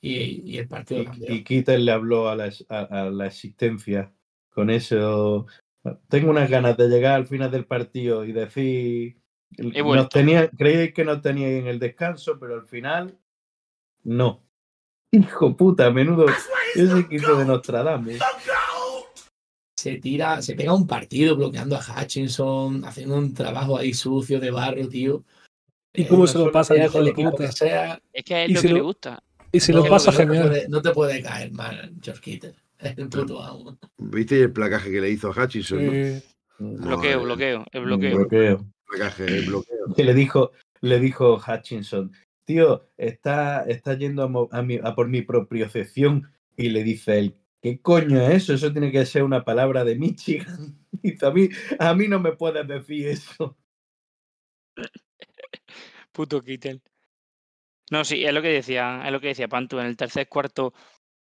[0.02, 1.32] y, y el partido cambió.
[1.32, 4.12] Y, y Keaton le habló a la, ex- a, a la existencia
[4.50, 5.48] con eso.
[6.10, 9.18] Tengo unas ganas de llegar al final del partido y decir.
[9.58, 13.18] Nos tenía, creíais que nos teníais en el descanso, pero al final.
[14.04, 14.44] No.
[15.12, 16.26] Hijo puta, menudo.
[16.76, 18.20] Ese equipo de Nostradamus.
[19.86, 24.50] Se tira, se pega un partido bloqueando a Hutchinson, haciendo un trabajo ahí sucio de
[24.50, 25.24] barro, tío.
[25.94, 27.46] ¿Y cómo se lo pasa hijo de equipo puta?
[27.46, 29.22] que sea, es que a él Y lo si que le lo- gusta.
[29.52, 30.48] Y se no, lo pasa no te genial.
[30.48, 32.56] puede- no te puede caer mal, George Kittle.
[32.80, 33.78] Es el puto amo.
[34.00, 35.86] ¿Viste el placaje que le hizo a Hutchinson?
[35.86, 36.22] no?
[36.88, 38.16] Bloqueo, bloqueo, el bloqueo.
[38.18, 38.66] bloqueo.
[38.88, 39.94] placaje, el bloqueo.
[39.96, 42.12] Que le dijo, le dijo Hutchinson,
[42.44, 46.28] tío, está, está yendo a, mo- a mi- a por mi propiocepción.
[46.58, 47.36] Y le dice él,
[47.66, 48.54] ¿qué coño es eso?
[48.54, 50.78] Eso tiene que ser una palabra de Michigan.
[51.24, 51.50] A mí,
[51.80, 53.58] a mí no me puedes decir eso.
[56.12, 56.82] Puto Kittel.
[57.90, 59.80] No, sí, es lo que decía, es lo que decía Pantu.
[59.80, 60.74] En el tercer cuarto,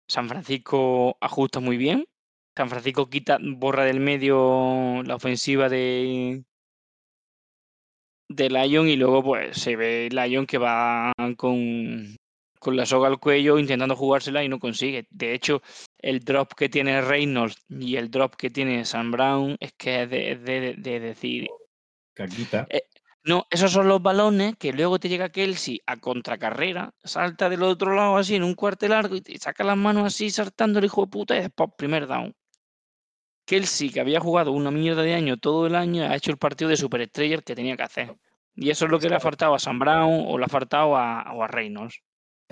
[0.08, 2.06] San Francisco ajusta muy bien.
[2.56, 6.44] San Francisco quita, borra del medio la ofensiva de,
[8.28, 12.16] de Lion y luego pues se ve Lion que va con,
[12.58, 15.06] con la soga al cuello intentando jugársela y no consigue.
[15.10, 15.62] De hecho,
[16.02, 20.10] el drop que tiene Reynolds y el drop que tiene Sam Brown es que es
[20.10, 21.48] de, es de- de decir,
[22.14, 22.66] Caquita.
[23.24, 27.94] no, esos son los balones que luego te llega Kelsey a contracarrera, salta del otro
[27.94, 31.02] lado así en un cuarto largo y te saca las manos así saltando el hijo
[31.02, 32.34] de puta y después primer down.
[33.46, 36.68] Kelsey, que había jugado una mierda de año todo el año, ha hecho el partido
[36.68, 38.16] de superestrella que tenía que hacer.
[38.54, 40.96] Y eso es lo que le ha faltado a Sam Brown o le ha faltado
[40.96, 42.02] a, o a Reynolds.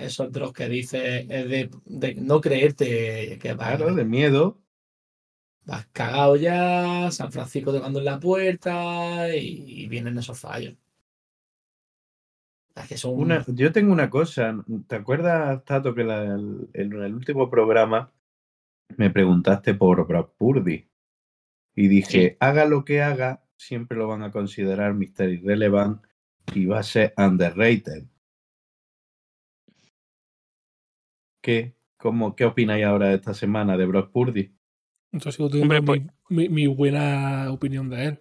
[0.01, 4.59] Esos drops que dice es de, de no creerte que vas, Claro, de miedo.
[5.65, 10.75] vas cagado ya, San Francisco tocando en la puerta y, y vienen esos fallos.
[12.75, 14.63] Es que son Una, yo tengo una cosa.
[14.87, 18.11] ¿Te acuerdas, Tato, que la- el- en el último programa
[18.97, 20.87] me preguntaste por Brock Purdy?
[21.75, 22.37] Y dije, Sí.
[22.39, 25.29] haga lo que haga, siempre lo van a considerar Mr.
[25.29, 26.01] Irrelevant
[26.55, 28.05] y va a ser underrated.
[31.41, 31.75] ¿Qué?
[31.97, 34.51] ¿Cómo, ¿Qué opináis ahora de esta semana de Brock Purdy?
[35.13, 38.19] yo sigo teniendo Hombre, pues- mi, mi- mi buena opinión de él.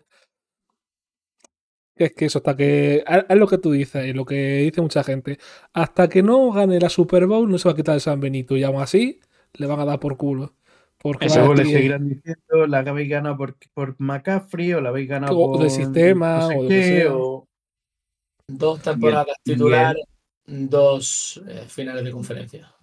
[1.97, 3.05] Que Es que eso, hasta que.
[3.29, 5.39] Es lo que tú dices y lo que dice mucha gente.
[5.73, 8.57] Hasta que no gane la Super Bowl, no se va a quitar el San Benito.
[8.57, 9.21] Y aún así,
[9.55, 10.55] le van a dar por culo.
[10.99, 15.39] Porque Eso le seguirán diciendo, la habéis ganado por, por McCaffrey o la habéis ganado
[15.39, 17.15] O por de sistema, no sé o que qué, sea.
[17.17, 17.49] o-
[18.49, 19.97] dos temporadas y el- titular,
[20.47, 22.75] dos eh, finales de conferencia.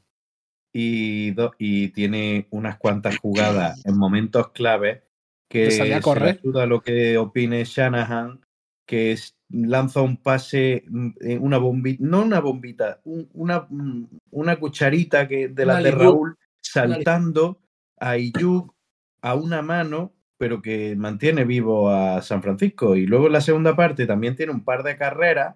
[0.79, 5.01] Y, do- y tiene unas cuantas jugadas en momentos claves
[5.49, 6.39] que salía a correr.
[6.39, 8.41] ayuda a lo que opine Shanahan,
[8.85, 14.05] que es- lanza un pase, mm, eh, una bombita, no una bombita, un- una, mm,
[14.31, 15.89] una cucharita que, de la de.
[15.89, 17.59] Raúl saltando
[17.99, 18.75] a Ayuk
[19.21, 22.95] a una mano, pero que mantiene vivo a San Francisco.
[22.95, 25.55] Y luego en la segunda parte también tiene un par de carreras.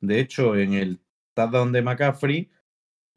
[0.00, 1.00] De hecho, en el
[1.34, 2.50] touchdown de McCaffrey,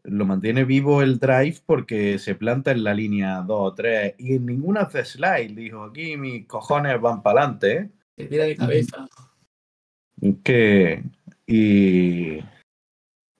[0.05, 4.35] lo mantiene vivo el drive porque se planta en la línea 2 o 3 y
[4.35, 5.55] en ninguna hace slide.
[5.55, 7.89] Dijo, aquí mis cojones van para adelante, ¿eh?
[8.17, 9.07] Se tira de cabeza.
[10.43, 11.03] Que.
[11.47, 12.39] Y.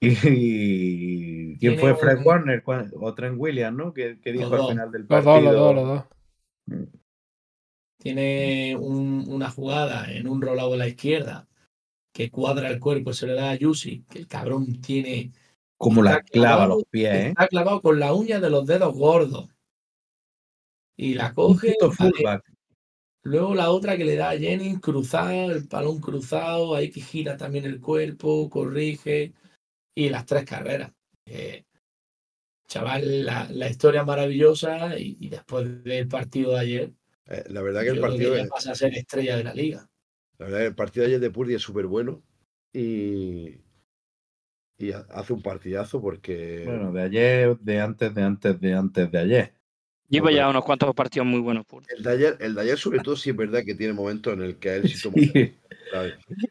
[0.01, 1.57] Y.
[1.57, 2.64] ¿Quién fue Fred un- Warner?
[2.64, 3.93] ¿Cuál- O Trent Williams, ¿no?
[3.93, 4.70] Que, que dijo Los al dos.
[4.72, 5.53] final del Los partido.
[5.53, 6.88] dos, los dos, los dos.
[7.99, 11.47] Tiene un- una jugada en un rolado a la izquierda
[12.14, 15.32] que cuadra el cuerpo, se le da a Yusi, que el cabrón tiene.
[15.78, 17.28] Como la clava clavado- los pies, ¿eh?
[17.30, 19.50] Está clavado con la uña de los dedos gordos.
[20.98, 21.76] Y la coge.
[23.26, 27.38] Luego la otra que le da a Jennings cruzado, el balón cruzado, ahí que gira
[27.38, 29.34] también el cuerpo, corrige.
[29.96, 30.92] Y las tres carreras.
[31.26, 31.64] Eh,
[32.68, 36.94] chaval, la, la historia maravillosa y, y después del partido de ayer,
[37.28, 39.44] Eh, la verdad que yo el partido, que ya es- pasa a ser estrella de
[39.46, 39.90] la liga.
[40.40, 42.22] la verdad que el partido de ayer de Purdy es súper bueno
[42.74, 43.56] y,
[44.78, 49.12] y ha- hace un partidazo porque Bueno, de ayer, de antes, de antes, de antes
[49.12, 49.54] de ayer.
[50.10, 51.66] Lleva ya unos cuantos partidos muy buenos.
[51.66, 51.84] Por...
[51.88, 54.42] el de ayer, el de ayer sobre todo sí es verdad que tiene momentos en
[54.44, 55.16] el que él sí toma.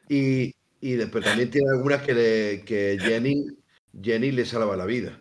[0.09, 3.47] Y, y después también tiene algunas que, le, que Jenny,
[4.01, 5.18] Jenny le salva la vida.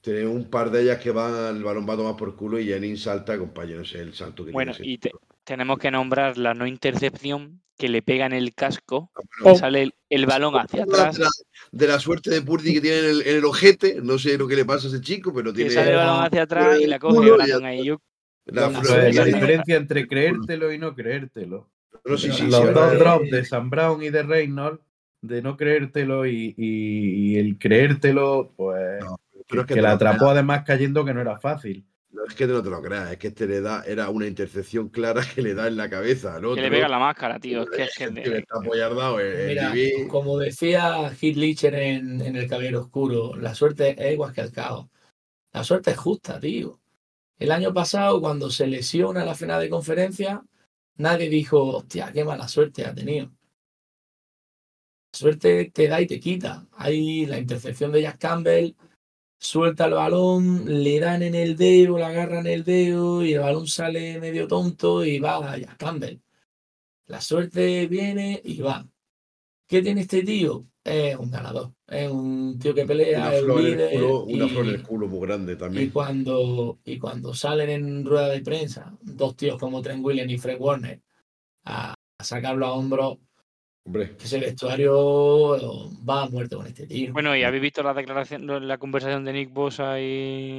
[0.00, 2.66] Tiene un par de ellas que van, el balón va a tomar por culo y
[2.66, 4.90] Jenny salta, compañero, no sé el salto que Bueno, tiene.
[4.90, 5.12] y te-
[5.44, 9.10] tenemos que nombrar la no intercepción que le pega en el casco,
[9.44, 9.56] Oh.
[9.56, 11.28] sale el, el balón hacia de, atrás, la,
[11.72, 14.46] de la suerte de Purdy que tiene en el, en el ojete, no sé lo
[14.46, 16.86] que le pasa a ese chico, pero que tiene sale el balón hacia atrás y
[16.86, 17.84] la coge Brandon ya ahí.
[17.84, 18.00] Yo-
[18.46, 18.68] la
[19.24, 21.70] diferencia entre creértelo y no creértelo.
[22.04, 24.80] No, sí, Los sí, dos de- drops de Sam Brown y de Reynolds,
[25.20, 29.18] de no creértelo y, y- y el creértelo, pues No,
[29.48, 31.84] que, es que que la atrapó además cayendo que no era fácil.
[32.12, 34.90] No es que no te lo creas, es que este le da, era una intercepción
[34.90, 37.62] clara que le da en la cabeza que le pega la máscara, tío.
[37.62, 40.08] Es que, es que que le está apoyardado el, el Mira, DB.
[40.08, 44.52] como decía Heath Ledger en, en El Caballero Oscuro, la suerte es igual que el
[44.52, 44.88] caos.
[45.52, 46.80] La suerte es justa, tío.
[47.38, 50.44] El año pasado, cuando se lesiona la final de conferencia,
[50.96, 53.32] nadie dijo, hostia, qué mala suerte ha tenido.
[55.12, 56.66] La suerte te da y te quita.
[56.72, 58.74] Hay la intercepción de Jack Campbell,
[59.42, 63.66] suelta el balón, le dan en el dedo, le agarran el dedo y el balón
[63.66, 66.18] sale medio tonto y va a Campbell.
[67.06, 68.86] La suerte viene y va.
[69.66, 70.64] ¿Qué tiene este tío?
[70.84, 71.72] Es un ganador.
[71.88, 73.92] Es un tío que pelea, Una flor, en el líder.
[73.94, 75.90] culo, una y- flor en el culo muy grande y también.
[75.90, 80.58] cuando, y cuando salen en rueda de prensa dos tíos como Trent Williams y Fred
[80.60, 81.02] Warner
[81.64, 83.18] a, a sacarlo a hombros,
[83.84, 87.12] Hombre, que ese vestuario va a muerte con este tío.
[87.12, 90.58] Bueno, y habéis visto la declaración, la conversación de Nick Bosa y,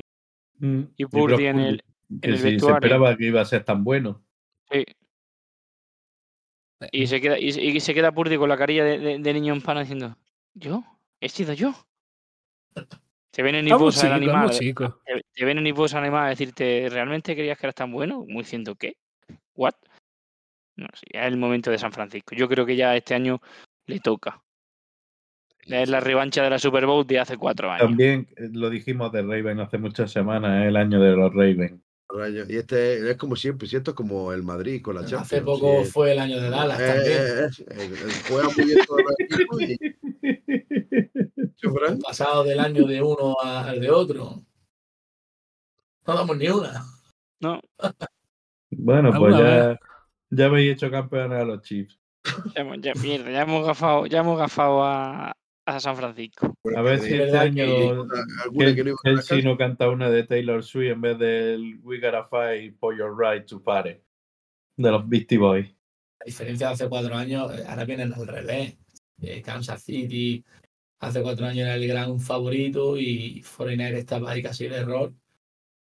[0.59, 0.81] Mm.
[0.97, 1.83] y Purdy en el.
[2.21, 2.75] si se vestuario.
[2.75, 4.21] esperaba que iba a ser tan bueno.
[4.71, 4.83] sí.
[6.91, 9.53] Y se queda, y, y se queda Purdy con la carilla de, de- de niño
[9.53, 10.17] en pana diciendo,
[10.53, 10.83] ¿yo?
[11.21, 11.73] ¿He sido yo?
[13.31, 14.49] Te viene Nick Bosa el chicos, animal.
[14.59, 14.95] chicos.
[15.05, 18.25] Te, te viene Nick Bosa el animal a decirte, ¿realmente creías que eras tan bueno?
[18.27, 18.97] Muy diciendo, ¿qué?
[19.55, 19.75] ¿What?
[20.75, 22.35] No sé, ya es el momento de San Francisco.
[22.35, 23.39] Yo creo que ya este año
[23.85, 24.41] le toca.
[25.65, 27.87] Es la revancha de la Super Bowl de hace cuatro años.
[27.87, 31.79] También eh, lo dijimos de Raven hace muchas semanas, es el año de los Ravens.
[32.09, 32.43] rayo.
[32.49, 33.91] Y este es como siempre, ¿cierto?
[33.91, 35.21] Es como el Madrid con la Champions.
[35.31, 35.91] Hace poco sí.
[35.91, 37.17] fue el año de Dallas Eh, también.
[37.17, 38.79] eh, eh, eh, juega muy bien
[39.61, 39.77] y-
[41.55, 41.99] ¿Sí, Fran?
[41.99, 44.43] Pasado del año de uno al de otro.
[46.05, 46.83] No damos ni una.
[47.39, 47.61] No,
[48.71, 49.79] Bueno, pues ya,
[50.35, 51.99] ya habéis hecho campeones a los Chiefs.
[52.55, 55.31] ya, hemos- ya- mierda, ya hemos gafado, ya hemos gafado a,
[55.65, 56.53] a San Francisco.
[56.75, 57.65] A ver si Es este año
[59.27, 63.15] que no canta una de Taylor Swift en vez del We Gotta Fight for Your
[63.17, 63.97] Right to Party
[64.77, 65.67] de los Beastie Boys.
[66.21, 68.77] A diferencia de hace cuatro años, eh, ahora vienen al revés.
[69.21, 70.43] Eh, Kansas City
[70.99, 75.13] hace cuatro años era el gran favorito y Foreigner estaba ahí casi de error.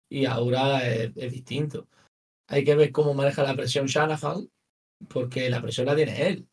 [0.08, 1.86] Y ahora es, es distinto.
[2.52, 4.48] Hay que ver cómo maneja la presión Shanahan,
[5.08, 6.46] porque la presión la tiene él.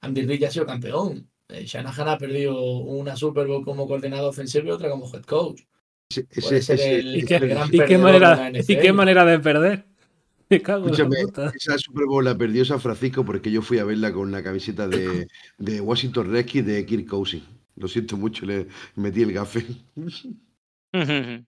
[0.00, 1.30] Andy Reid ya ha sido campeón.
[1.48, 5.62] Eh, Shanahan ha perdido una Super Bowl como coordinador ofensivo y otra como head coach.
[6.10, 7.36] Ese- ser ese- el, ¿Y qué,
[7.72, 8.92] y qué manera, de la ¿Y qué NFL.
[8.94, 9.84] manera de perder?
[10.48, 11.52] Me cago en la Escúchame, puta.
[11.54, 14.86] esa Super Bowl la perdió San Francisco porque yo fui a verla con la camiseta
[14.88, 15.26] de,
[15.58, 17.44] de Washington Redskins de Kirk Cousins.
[17.74, 19.66] Lo siento mucho, le metí el gafe.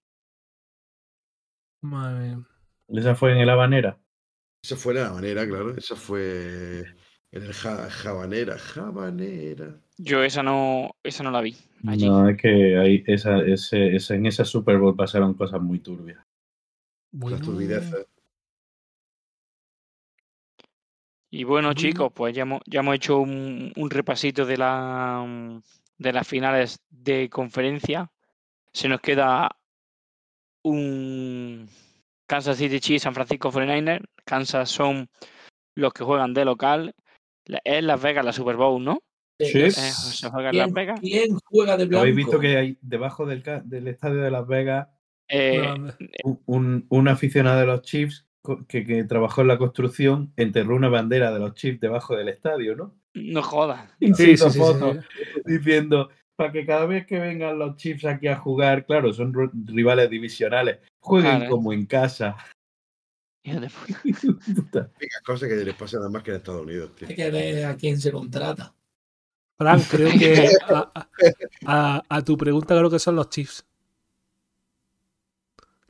[1.80, 2.44] Madre mía.
[2.88, 3.98] Esa fue en el Habanera.
[4.62, 5.76] Esa fue la manera, claro.
[5.76, 6.80] Esa fue
[7.30, 8.58] en el ja- Jabanera.
[8.58, 9.80] Jabanera.
[9.98, 11.56] Yo esa no, esa no la vi.
[11.86, 12.06] Allí.
[12.06, 16.18] No, es que ahí esa, ese, ese- en esa Super Bowl pasaron cosas muy turbias.
[16.18, 16.26] Las
[17.20, 18.06] Bueno, turbideces.
[21.30, 25.60] Y bueno, chicos, pues ya hemos, ya hemos hecho un, un repasito de, la,
[25.98, 28.10] de las finales de conferencia.
[28.72, 29.50] se nos queda
[30.64, 31.68] un
[32.28, 34.04] Kansas City Chiefs, San Francisco 49ers.
[34.24, 35.08] Kansas son
[35.74, 36.94] los que juegan de local.
[37.46, 39.02] La- Es Las Vegas la Super Bowl, ¿no?
[39.40, 39.58] Sí.
[39.60, 41.00] Eh, se juega en Las ¿Quién, Vegas.
[41.00, 42.00] quién juega de blanco?
[42.02, 43.42] Habéis visto que hay debajo del,
[43.88, 44.88] estadio de Las Vegas
[45.28, 45.92] Eh, No,
[46.24, 48.26] un, un- un aficionado de los Chiefs
[48.66, 52.74] que, que trabajó en la construcción enterró una bandera de los Chiefs debajo del estadio,
[52.76, 52.94] ¿no?
[53.14, 53.90] no jodas.
[54.00, 54.60] Y Sí, sí, sí,
[55.44, 56.08] diciendo
[56.38, 59.34] para que cada vez que vengan los Chiefs aquí a jugar, claro, son
[59.66, 61.50] rivales divisionales, jueguen Claro.
[61.50, 62.36] como en casa.
[63.42, 63.68] De
[64.54, 64.88] puta.
[65.26, 67.08] Cosa que les pasa nada más que en Estados Unidos, tío.
[67.08, 68.72] Hay que ver a quién se contrata.
[69.56, 71.08] Fran, creo que a, a-
[71.66, 73.66] a- a tu pregunta creo que son los Chiefs.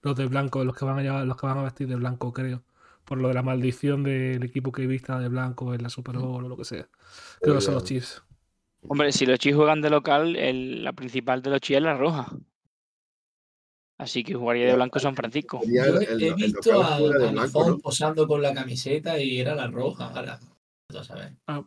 [0.01, 2.33] Los de blanco, los que van a llevar, los que van a vestir de blanco,
[2.33, 2.63] creo.
[3.05, 6.45] Por lo de la maldición del equipo que vista de blanco en la Super Bowl
[6.45, 6.89] o lo que sea.
[7.43, 8.23] Creo que son los Chiefs.
[8.89, 11.97] Hombre, si los Chiefs juegan de local, el- la principal de los Chiefs es la
[11.97, 12.29] roja.
[13.99, 15.61] Así que jugaría de blanco San Francisco.
[15.67, 17.79] Yo he, el- he el visto a, a Lafont ¿no?
[17.79, 20.09] posando con la camiseta y era la roja.
[20.15, 20.39] Ahora,
[21.03, 21.33] sabes.
[21.49, 21.63] Ah,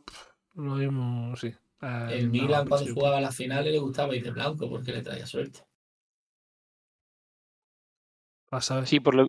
[0.56, 1.54] lo mismo, sí.
[1.82, 5.26] El no, Milan cuando jugaba las finales le gustaba ir de blanco porque le traía
[5.26, 5.60] suerte.
[8.50, 8.88] Vas a ver.
[8.88, 9.28] Sí, por lo,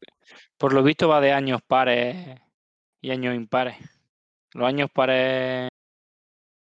[0.56, 2.40] por lo visto va de años pares
[3.00, 3.76] y años impares.
[4.52, 5.68] Los años pares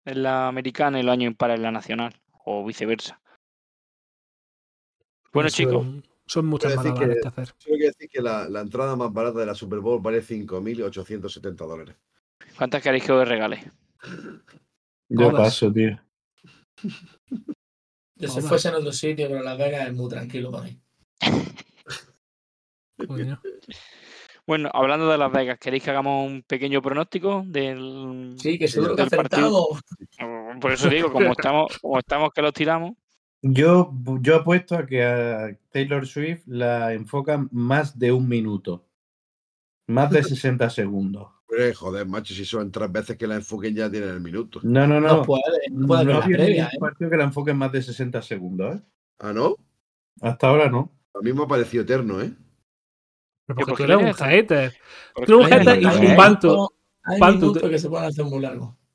[0.05, 2.15] en la americana y los años impares en la nacional.
[2.45, 3.21] O viceversa.
[5.33, 5.87] Bueno, chicos,
[6.27, 7.47] Son muchas malabares que- que hacer.
[7.59, 11.67] Solo quiero decir que la, la entrada más barata de la Super Bowl vale 5.870
[11.67, 11.97] dólares.
[12.59, 13.73] ¿cuántas queréis que os regale?
[15.09, 15.43] Yo Todas.
[15.45, 15.99] paso, tío.
[18.17, 20.81] Yo si fuese en otro sitio, pero Las Vegas es muy tranquilo para mí.
[23.07, 23.41] coño.
[24.47, 28.97] Bueno, hablando de Las Vegas, ¿queréis que hagamos un pequeño pronóstico del, Sí, que seguro
[28.97, 29.69] que del partido?
[29.73, 30.61] acertamos.
[30.61, 32.93] Por eso digo, como estamos, como estamos que los tiramos,
[33.41, 38.85] Yo, yo apuesto a que a Taylor Swift la enfocan más de un minuto.
[39.87, 41.29] Más de 60 segundos.
[41.77, 44.61] Joder, macho, si son tres veces que la enfoquen ya tienen el minuto.
[44.63, 45.23] No, no, No, no.
[45.23, 46.79] puede, No, puede previa, ningún ¿eh?
[46.81, 48.83] partido que la enfoquen más de 60 segundos, ¿eh?
[49.19, 49.57] ¿Ah, no?
[50.21, 50.91] Hasta ahora no.
[51.15, 52.33] A mí me ha parecido eterno, ¿eh?
[53.55, 54.73] Pero ¿Qué, porque por tú eres un hater.
[55.27, 56.73] Tú eres un hater y un panto.
[57.19, 58.43] Panto, que se pueden hacer muy.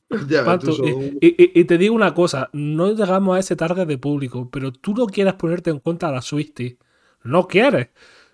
[0.30, 0.80] Ya, sos
[1.20, 5.06] y, te digo una cosa, no llegamos a ese target de público, pero tú no
[5.06, 6.78] quieras ponerte en contra de la Swiftie.
[7.24, 7.90] No quieres.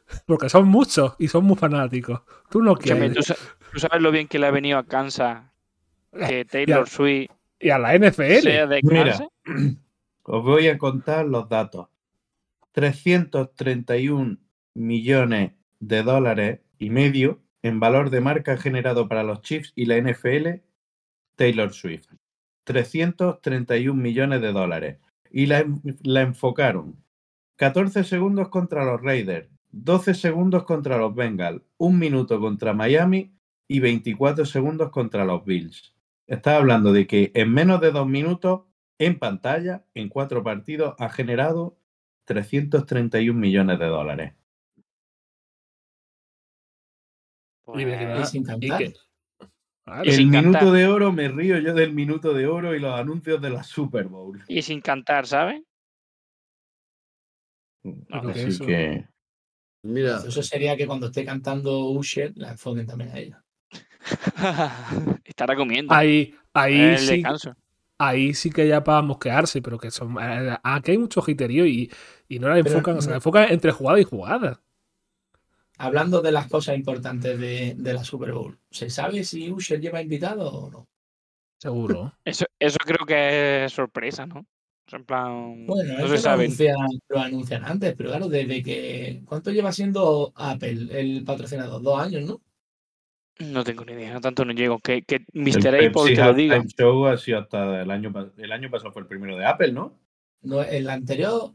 [0.28, 2.22] Porque son muchos y son muy fanáticos.
[2.52, 3.14] Tú no quieres.
[3.14, 3.38] ¿tú, sa-
[3.72, 5.46] tú sabes lo bien que le ha venido a Kansas
[6.28, 8.42] que Taylor Swift Y a la NFL.
[8.42, 9.20] sea de Mira.
[10.26, 11.88] Os voy a contar los datos.
[12.74, 14.38] 331
[14.76, 15.52] millones
[15.88, 20.62] de dólares y medio en valor de marca generado para los Chiefs y la NFL
[21.36, 22.08] Taylor Swift.
[22.64, 25.00] 331 millones de dólares.
[25.30, 25.66] Y la,
[26.22, 27.04] enfocaron
[27.58, 33.34] 14 segundos contra los Raiders, 12 segundos contra los Bengals, un minuto contra Miami
[33.68, 35.94] y 24 segundos contra los Bills.
[36.28, 38.62] Estás hablando de que en menos de dos minutos,
[39.00, 41.78] en pantalla, en cuatro partidos, ha generado
[42.26, 44.34] 331 millones de dólares.
[47.68, 48.78] Y que Y nada, sin y cantar.
[48.80, 48.94] que-
[49.86, 50.04] Claro.
[50.06, 50.74] Y El minuto cantar.
[50.74, 54.06] de oro, me río yo del minuto de oro y los anuncios de la Super
[54.06, 54.42] Bowl.
[54.48, 55.62] Y sin cantar, ¿sabes?
[57.84, 59.06] Pero que Así eso- que
[59.86, 63.44] Mira, Eso sería que cuando esté cantando Usher, la enfoquen también a ella.
[65.26, 65.94] Estará comiendo.
[65.94, 67.54] Ahí, ahí el sí, descanso.
[67.98, 70.16] ahí sí que ya para mosquearse, pero que son.
[70.22, 71.92] eh, Aquí hay mucho jiterío y,
[72.30, 74.62] y no la Pero enfocan, o sea, no- la enfocan entre jugada y jugada.
[75.78, 80.02] Hablando de las cosas importantes de, de la Super Bowl, ¿se sabe si Usher lleva
[80.02, 80.88] invitado o no?
[81.60, 82.14] Seguro.
[82.26, 84.46] Eso, eso creo que es sorpresa, ¿no?
[84.92, 86.44] En plan, Bueno, no se que lo sabe.
[86.44, 86.76] anuncian,
[87.08, 89.22] lo anuncian antes, pero claro, desde que.
[89.26, 91.82] ¿Cuánto lleva siendo Apple el patrocinador?
[91.82, 92.42] Dos años, ¿no?
[93.40, 94.78] No tengo ni idea, no tanto no llego.
[94.80, 95.68] Que, que el Mr.
[95.70, 96.56] Apple Pepsi te lo diga.
[96.58, 99.72] Halftime Show ha sido hasta el año, el año pasado fue el primero de Apple,
[99.72, 99.98] ¿no?
[100.42, 101.52] no el anterior.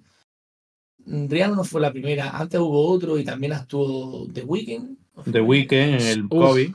[1.07, 2.31] Rihanna no fue la primera.
[2.37, 4.97] Antes hubo otro y también actuó The Weeknd.
[5.15, 5.41] ¿o The?
[5.41, 6.29] Weeknd, el Uf.
[6.31, 6.75] COVID.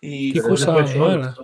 [0.00, 1.34] Y Qué cosa.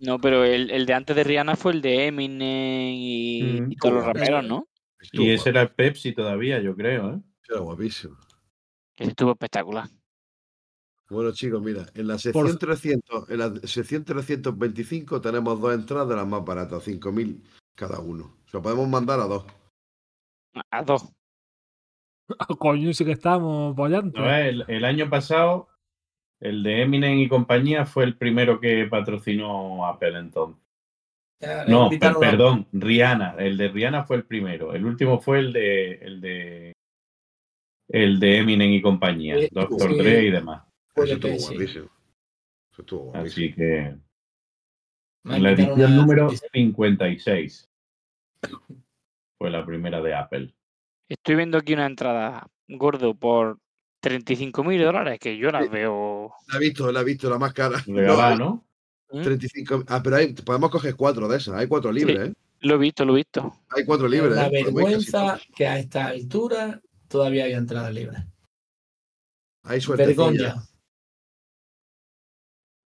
[0.00, 3.76] No, pero el, el de antes de Rihanna fue el de Eminem y, Mm, y
[3.76, 4.66] todos los raperos, ¿no?
[5.00, 7.20] estuvo Y ese guapo, era el Pepsi todavía, yo creo, ¿eh?
[7.48, 8.16] era guapísimo.
[8.96, 9.88] Que estuvo espectacular.
[11.08, 16.08] Bueno, chicos, mira, en la sección Por- 300, en la sección 325 tenemos dos entradas
[16.08, 17.40] de las más baratas, 5.000
[17.74, 18.36] cada uno.
[18.46, 19.44] O sea, podemos mandar a dos.
[20.70, 21.04] A dos.
[22.58, 24.18] Coño, sí que estamos apoyando.
[24.20, 25.68] No, el, el año pasado,
[26.40, 30.62] el de Eminem y compañía fue el primero que patrocinó Apple entonces.
[31.40, 33.34] Ya, No, per- perdón, Rihanna.
[33.38, 34.74] El de Rihanna fue el primero.
[34.74, 36.72] El último fue el de, el de
[37.88, 39.98] el de Eminem y compañía, Sí, Doctor sí.
[39.98, 40.62] Dre y demás.
[40.94, 41.84] Puede Eso estuvo guapísimo.
[42.72, 43.44] Eso estuvo guapísimo.
[43.46, 43.96] Así que
[45.24, 47.68] la edición una- número 56
[49.38, 50.54] fue la primera de Apple.
[51.12, 53.58] Estoy viendo aquí una entrada gordo por
[54.00, 56.32] 35 mil dólares, que yo las veo.
[56.48, 57.82] La he visto, la he visto, la más cara.
[57.86, 58.66] No, ¿no?
[59.10, 59.22] ¿Mm?
[59.22, 59.84] 35.
[59.88, 61.54] Ah, pero hay, podemos coger cuatro de esas.
[61.54, 62.32] Hay cuatro libres, ¿eh?
[62.60, 63.52] Lo he visto, lo he visto.
[63.68, 64.32] Hay cuatro Es libres.
[64.32, 64.50] una ¿eh?
[64.64, 68.20] Vergüenza que a esta altura todavía haya entradas libres.
[69.64, 70.06] Hay suerte.
[70.06, 70.66] Vergüenza.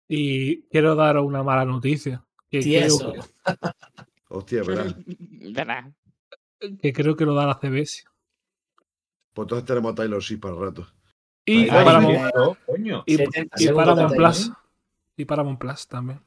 [0.07, 2.23] Y quiero daros una mala noticia.
[2.49, 3.13] Que creo, Tieso.
[4.29, 4.95] Hostia, ¿verdad?
[5.07, 5.93] De nada.
[6.81, 8.05] que creo que lo da la CBS.
[9.33, 10.87] Pues entonces tenemos a Taylor Swift para el rato.
[11.45, 13.03] Y Ay, cierto, coño.
[13.05, 14.39] y, 70 y segundos Paramount de Plus.
[15.17, 15.55] timing.
[15.55, 16.19] Y Plus también.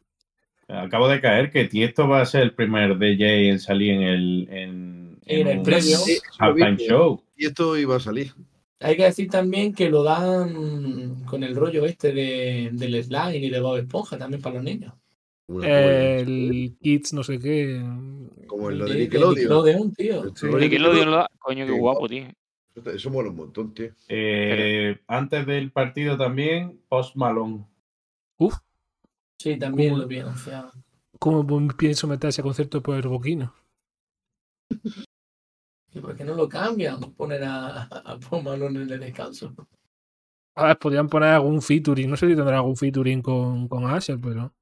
[0.68, 4.48] Acabo de caer que Tiesto va a ser el primer DJ en salir en el
[4.50, 5.62] en, En el
[6.38, 7.22] halftime show.
[7.36, 8.32] Y esto iba a salir.
[8.80, 13.48] Hay que decir también que lo dan con el rollo este de, del slime y
[13.48, 14.92] de Bob Esponja también para los niños.
[15.62, 17.80] El Kids, no sé qué.
[18.48, 19.34] Como el lo de de Nickelodeon.
[19.34, 20.24] Nickelodeon, tío.
[20.58, 21.30] Nickelodeon lo da.
[21.38, 22.26] Coño, qué guapo, tío.
[22.84, 23.90] Eso- mola un montón, tío.
[24.08, 27.66] Eh, antes del partido también, Post Malone.
[28.38, 28.56] Uf,
[29.38, 30.02] Sí, también ¿Cómo?
[30.02, 30.72] lo vi anunciado.
[31.18, 31.46] ¿cómo
[31.76, 33.54] pienso meter ese concierto por el boquino?
[35.92, 37.00] ¿Y por qué no lo cambian?
[37.14, 39.54] Poner a, a Post Malone en el descanso.
[40.54, 42.08] A ver, podrían poner algún featuring.
[42.10, 44.52] No sé si tendrá algún featuring con, con Asher, pero.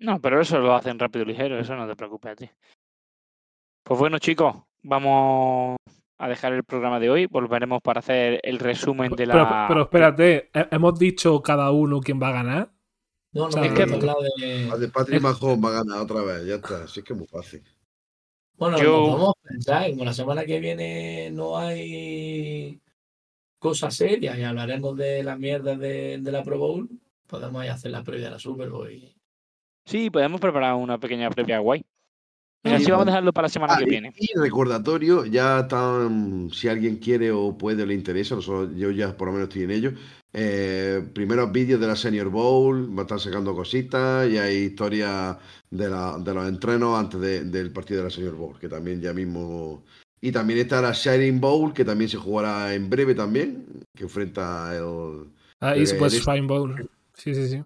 [0.00, 2.50] No, pero eso lo hacen rápido y ligero, eso no te preocupes a ti.
[3.84, 5.76] Pues bueno, chicos, vamos
[6.18, 7.26] a dejar el programa de hoy.
[7.26, 9.66] Volveremos para hacer el resumen de la.
[9.68, 12.72] pero espérate, ¿he- ¿hemos dicho cada uno quién va a ganar?
[13.32, 14.66] No, no, O sea, es que de.
[14.68, 16.46] La de Patrick Mahon va a ganar otra vez.
[16.46, 16.84] Ya está.
[16.84, 17.62] Así que es muy fácil.
[18.56, 22.80] Bueno, Yo- vamos a pensar, como la semana que viene no hay
[23.60, 26.88] cosas serias y hablaremos de las mierdas de, de la Pro Bowl,
[27.26, 28.90] podemos ahí hacer la previa de la Super Bowl.
[28.90, 29.14] y-
[29.84, 31.84] Sí, podemos preparar una pequeña previa guay.
[32.68, 34.12] Venga, Sí, sí, vamos a dejarlo para la semana Ah, que y- viene.
[34.16, 39.16] Y recordatorio, ya están, si alguien quiere o puede o le interesa, nosotros, yo ya
[39.16, 39.92] por lo menos estoy en ello.
[40.34, 45.38] eh, primeros vídeos de la Senior Bowl, va a estar sacando cositas y hay historias
[45.70, 49.00] de, la- de los entrenos antes de- del partido de la Senior Bowl, que también
[49.00, 49.84] ya mismo.
[50.20, 53.64] Y también está la Sharing Bowl, que también se jugará en breve también,
[53.96, 55.30] que enfrenta el.
[55.60, 56.88] Ah, Eh, East West Bowl.
[57.14, 57.62] Sí, sí, sí.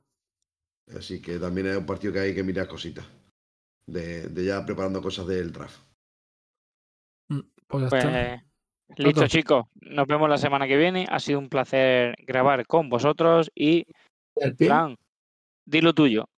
[0.96, 3.04] Así que también es un partido que hay que mirar cositas.
[3.86, 5.80] De, de ya preparando cosas del draft.
[7.28, 8.44] Mm, Pues ya Pues está.
[8.96, 9.66] listo, chicos.
[9.80, 11.06] Nos vemos la semana que viene.
[11.10, 13.50] Ha sido un placer grabar con vosotros.
[13.54, 13.86] Y,
[14.36, 14.68] El pin.
[14.68, 14.96] Fran,
[15.64, 16.28] di lo tuyo.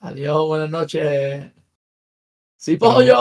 [0.00, 1.52] Adiós, buenas noches.
[2.56, 3.14] ¡Sí, pollo!